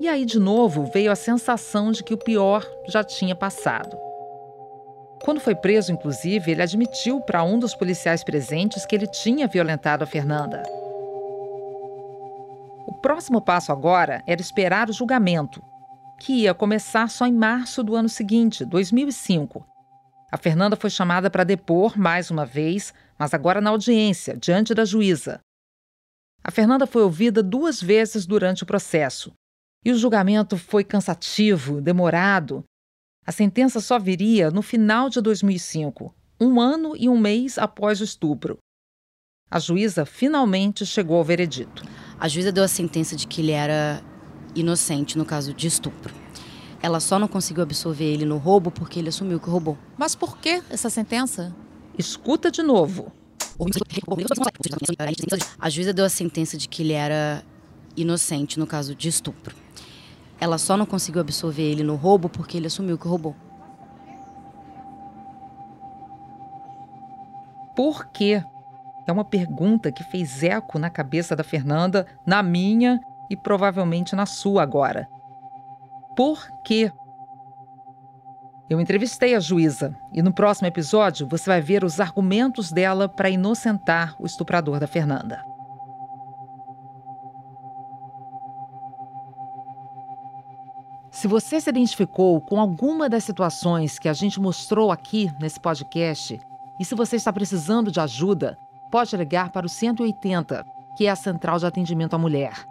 E 0.00 0.08
aí, 0.08 0.24
de 0.24 0.38
novo, 0.38 0.90
veio 0.94 1.12
a 1.12 1.16
sensação 1.16 1.92
de 1.92 2.02
que 2.02 2.14
o 2.14 2.18
pior 2.18 2.66
já 2.88 3.04
tinha 3.04 3.34
passado. 3.34 3.94
Quando 5.22 5.40
foi 5.40 5.54
preso, 5.54 5.92
inclusive, 5.92 6.50
ele 6.50 6.62
admitiu 6.62 7.20
para 7.20 7.44
um 7.44 7.58
dos 7.58 7.74
policiais 7.74 8.24
presentes 8.24 8.86
que 8.86 8.96
ele 8.96 9.06
tinha 9.06 9.46
violentado 9.46 10.04
a 10.04 10.06
Fernanda. 10.06 10.62
O 12.86 12.94
próximo 13.02 13.42
passo 13.42 13.70
agora 13.70 14.22
era 14.26 14.40
esperar 14.40 14.88
o 14.88 14.92
julgamento, 14.94 15.62
que 16.18 16.44
ia 16.44 16.54
começar 16.54 17.10
só 17.10 17.26
em 17.26 17.32
março 17.32 17.84
do 17.84 17.94
ano 17.94 18.08
seguinte, 18.08 18.64
2005, 18.64 19.66
a 20.30 20.36
Fernanda 20.36 20.76
foi 20.76 20.90
chamada 20.90 21.28
para 21.28 21.44
depor 21.44 21.98
mais 21.98 22.30
uma 22.30 22.46
vez, 22.46 22.94
mas 23.18 23.34
agora 23.34 23.60
na 23.60 23.70
audiência, 23.70 24.36
diante 24.36 24.72
da 24.72 24.84
juíza. 24.84 25.40
A 26.42 26.50
Fernanda 26.50 26.86
foi 26.86 27.02
ouvida 27.02 27.42
duas 27.42 27.82
vezes 27.82 28.24
durante 28.24 28.62
o 28.62 28.66
processo. 28.66 29.32
E 29.84 29.90
o 29.90 29.96
julgamento 29.96 30.56
foi 30.56 30.84
cansativo, 30.84 31.80
demorado. 31.80 32.62
A 33.26 33.32
sentença 33.32 33.80
só 33.80 33.98
viria 33.98 34.50
no 34.50 34.62
final 34.62 35.10
de 35.10 35.20
2005, 35.20 36.14
um 36.40 36.60
ano 36.60 36.96
e 36.96 37.08
um 37.08 37.18
mês 37.18 37.58
após 37.58 38.00
o 38.00 38.04
estupro. 38.04 38.58
A 39.50 39.58
juíza 39.58 40.06
finalmente 40.06 40.86
chegou 40.86 41.16
ao 41.16 41.24
veredito. 41.24 41.82
A 42.18 42.28
juíza 42.28 42.52
deu 42.52 42.62
a 42.62 42.68
sentença 42.68 43.16
de 43.16 43.26
que 43.26 43.40
ele 43.40 43.52
era 43.52 44.00
inocente 44.54 45.18
no 45.18 45.24
caso 45.24 45.52
de 45.52 45.66
estupro. 45.66 46.19
Ela 46.82 46.98
só 46.98 47.18
não 47.18 47.28
conseguiu 47.28 47.62
absolver 47.62 48.04
ele 48.04 48.24
no 48.24 48.38
roubo 48.38 48.70
porque 48.70 48.98
ele 48.98 49.10
assumiu 49.10 49.38
que 49.38 49.50
roubou. 49.50 49.76
Mas 49.98 50.14
por 50.14 50.38
que 50.38 50.62
essa 50.70 50.88
sentença? 50.88 51.54
Escuta 51.98 52.50
de 52.50 52.62
novo. 52.62 53.12
A 55.58 55.68
juíza 55.68 55.92
deu 55.92 56.04
a 56.06 56.08
sentença 56.08 56.56
de 56.56 56.66
que 56.66 56.82
ele 56.82 56.94
era 56.94 57.44
inocente 57.94 58.58
no 58.58 58.66
caso 58.66 58.94
de 58.94 59.08
estupro. 59.08 59.54
Ela 60.40 60.56
só 60.56 60.76
não 60.76 60.86
conseguiu 60.86 61.20
absolver 61.20 61.64
ele 61.64 61.82
no 61.82 61.96
roubo 61.96 62.30
porque 62.30 62.56
ele 62.56 62.66
assumiu 62.66 62.96
que 62.96 63.06
roubou. 63.06 63.36
Por 67.76 68.06
quê? 68.06 68.42
É 69.06 69.12
uma 69.12 69.24
pergunta 69.24 69.92
que 69.92 70.04
fez 70.04 70.42
eco 70.42 70.78
na 70.78 70.88
cabeça 70.88 71.36
da 71.36 71.44
Fernanda, 71.44 72.06
na 72.26 72.42
minha 72.42 72.98
e 73.28 73.36
provavelmente 73.36 74.16
na 74.16 74.24
sua 74.24 74.62
agora. 74.62 75.08
Por 76.20 76.50
quê? 76.62 76.92
Eu 78.68 78.78
entrevistei 78.78 79.34
a 79.34 79.40
juíza 79.40 79.96
e 80.12 80.20
no 80.20 80.34
próximo 80.34 80.68
episódio 80.68 81.26
você 81.26 81.48
vai 81.48 81.62
ver 81.62 81.82
os 81.82 81.98
argumentos 81.98 82.70
dela 82.70 83.08
para 83.08 83.30
inocentar 83.30 84.14
o 84.18 84.26
estuprador 84.26 84.78
da 84.78 84.86
Fernanda. 84.86 85.42
Se 91.10 91.26
você 91.26 91.58
se 91.58 91.70
identificou 91.70 92.38
com 92.42 92.60
alguma 92.60 93.08
das 93.08 93.24
situações 93.24 93.98
que 93.98 94.06
a 94.06 94.12
gente 94.12 94.38
mostrou 94.38 94.92
aqui 94.92 95.32
nesse 95.40 95.58
podcast 95.58 96.38
e 96.78 96.84
se 96.84 96.94
você 96.94 97.16
está 97.16 97.32
precisando 97.32 97.90
de 97.90 97.98
ajuda, 97.98 98.58
pode 98.90 99.16
ligar 99.16 99.50
para 99.52 99.64
o 99.64 99.70
180, 99.70 100.66
que 100.98 101.06
é 101.06 101.10
a 101.10 101.16
central 101.16 101.58
de 101.58 101.64
atendimento 101.64 102.12
à 102.12 102.18
mulher. 102.18 102.69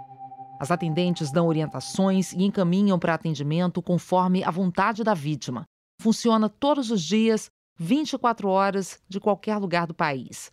As 0.59 0.71
atendentes 0.71 1.31
dão 1.31 1.47
orientações 1.47 2.33
e 2.33 2.43
encaminham 2.43 2.99
para 2.99 3.13
atendimento 3.13 3.81
conforme 3.81 4.43
a 4.43 4.51
vontade 4.51 5.05
da 5.05 5.13
vítima. 5.13 5.63
Funciona 6.01 6.49
todos 6.49 6.91
os 6.91 7.01
dias, 7.01 7.49
24 7.77 8.49
horas, 8.49 9.01
de 9.07 9.21
qualquer 9.21 9.55
lugar 9.57 9.87
do 9.87 9.93
país. 9.93 10.51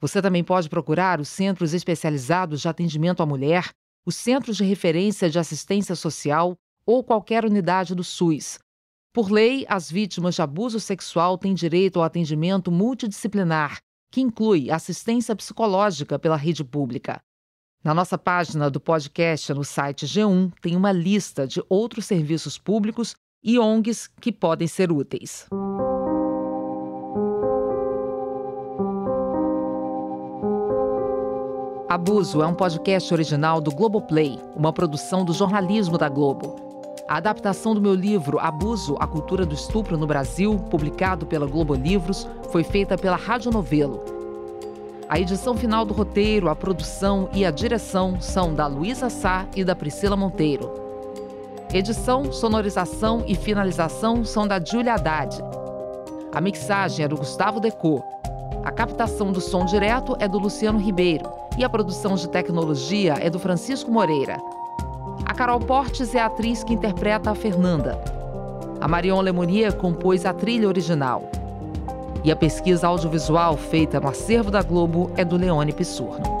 Você 0.00 0.20
também 0.20 0.44
pode 0.44 0.68
procurar 0.68 1.18
os 1.18 1.30
centros 1.30 1.72
especializados 1.72 2.60
de 2.60 2.68
atendimento 2.68 3.22
à 3.22 3.26
mulher, 3.26 3.70
os 4.06 4.16
centros 4.16 4.58
de 4.58 4.64
referência 4.64 5.30
de 5.30 5.38
assistência 5.38 5.96
social 5.96 6.54
ou 6.84 7.02
qualquer 7.02 7.44
unidade 7.44 7.94
do 7.94 8.04
SUS. 8.04 8.58
Por 9.14 9.30
lei, 9.30 9.64
as 9.66 9.90
vítimas 9.90 10.34
de 10.34 10.42
abuso 10.42 10.78
sexual 10.78 11.38
têm 11.38 11.54
direito 11.54 11.98
ao 11.98 12.04
atendimento 12.04 12.70
multidisciplinar, 12.70 13.78
que 14.12 14.20
inclui 14.20 14.70
assistência 14.70 15.34
psicológica 15.34 16.18
pela 16.18 16.36
rede 16.36 16.62
pública. 16.62 17.18
Na 17.82 17.94
nossa 17.94 18.18
página 18.18 18.68
do 18.68 18.80
podcast 18.80 19.54
no 19.54 19.62
site 19.62 20.04
G1 20.04 20.52
tem 20.60 20.74
uma 20.74 20.90
lista 20.90 21.46
de 21.46 21.62
outros 21.68 22.06
serviços 22.06 22.58
públicos 22.58 23.14
e 23.42 23.56
ONGs 23.56 24.08
que 24.20 24.32
podem 24.32 24.66
ser 24.66 24.90
úteis. 24.90 25.46
Abuso 31.88 32.42
é 32.42 32.46
um 32.46 32.54
podcast 32.54 33.14
original 33.14 33.60
do 33.60 33.70
Globoplay, 33.70 34.38
uma 34.56 34.72
produção 34.72 35.24
do 35.24 35.32
jornalismo 35.32 35.96
da 35.96 36.08
Globo. 36.08 36.56
A 37.08 37.16
adaptação 37.16 37.74
do 37.74 37.80
meu 37.80 37.94
livro 37.94 38.40
Abuso, 38.40 38.96
a 38.98 39.06
Cultura 39.06 39.46
do 39.46 39.54
Estupro 39.54 39.96
no 39.96 40.06
Brasil, 40.06 40.58
publicado 40.68 41.24
pela 41.24 41.46
Globo 41.46 41.74
Livros, 41.74 42.28
foi 42.50 42.64
feita 42.64 42.98
pela 42.98 43.16
Rádio 43.16 43.52
Novelo. 43.52 44.17
A 45.08 45.18
edição 45.18 45.56
final 45.56 45.86
do 45.86 45.94
roteiro, 45.94 46.50
a 46.50 46.54
produção 46.54 47.30
e 47.32 47.46
a 47.46 47.50
direção 47.50 48.20
são 48.20 48.52
da 48.52 48.66
Luísa 48.66 49.08
Sá 49.08 49.46
e 49.56 49.64
da 49.64 49.74
Priscila 49.74 50.14
Monteiro. 50.14 50.70
Edição, 51.72 52.30
sonorização 52.30 53.24
e 53.26 53.34
finalização 53.34 54.22
são 54.22 54.46
da 54.46 54.62
Julia 54.62 54.94
Haddad. 54.94 55.42
A 56.30 56.42
mixagem 56.42 57.06
é 57.06 57.08
do 57.08 57.16
Gustavo 57.16 57.58
Decô. 57.58 58.02
A 58.62 58.70
captação 58.70 59.32
do 59.32 59.40
som 59.40 59.64
direto 59.64 60.14
é 60.20 60.28
do 60.28 60.38
Luciano 60.38 60.78
Ribeiro 60.78 61.24
e 61.56 61.64
a 61.64 61.70
produção 61.70 62.14
de 62.14 62.28
tecnologia 62.28 63.14
é 63.18 63.30
do 63.30 63.38
Francisco 63.38 63.90
Moreira. 63.90 64.36
A 65.24 65.32
Carol 65.32 65.60
Portes 65.60 66.14
é 66.14 66.20
a 66.20 66.26
atriz 66.26 66.62
que 66.62 66.74
interpreta 66.74 67.30
a 67.30 67.34
Fernanda. 67.34 67.98
A 68.78 68.86
Marion 68.86 69.22
Lemonnier 69.22 69.74
compôs 69.74 70.26
a 70.26 70.34
trilha 70.34 70.68
original. 70.68 71.22
E 72.24 72.32
a 72.32 72.36
pesquisa 72.36 72.86
audiovisual 72.86 73.56
feita 73.56 74.00
no 74.00 74.08
acervo 74.08 74.50
da 74.50 74.62
Globo 74.62 75.10
é 75.16 75.24
do 75.24 75.36
Leone 75.36 75.72
Pissurno. 75.72 76.37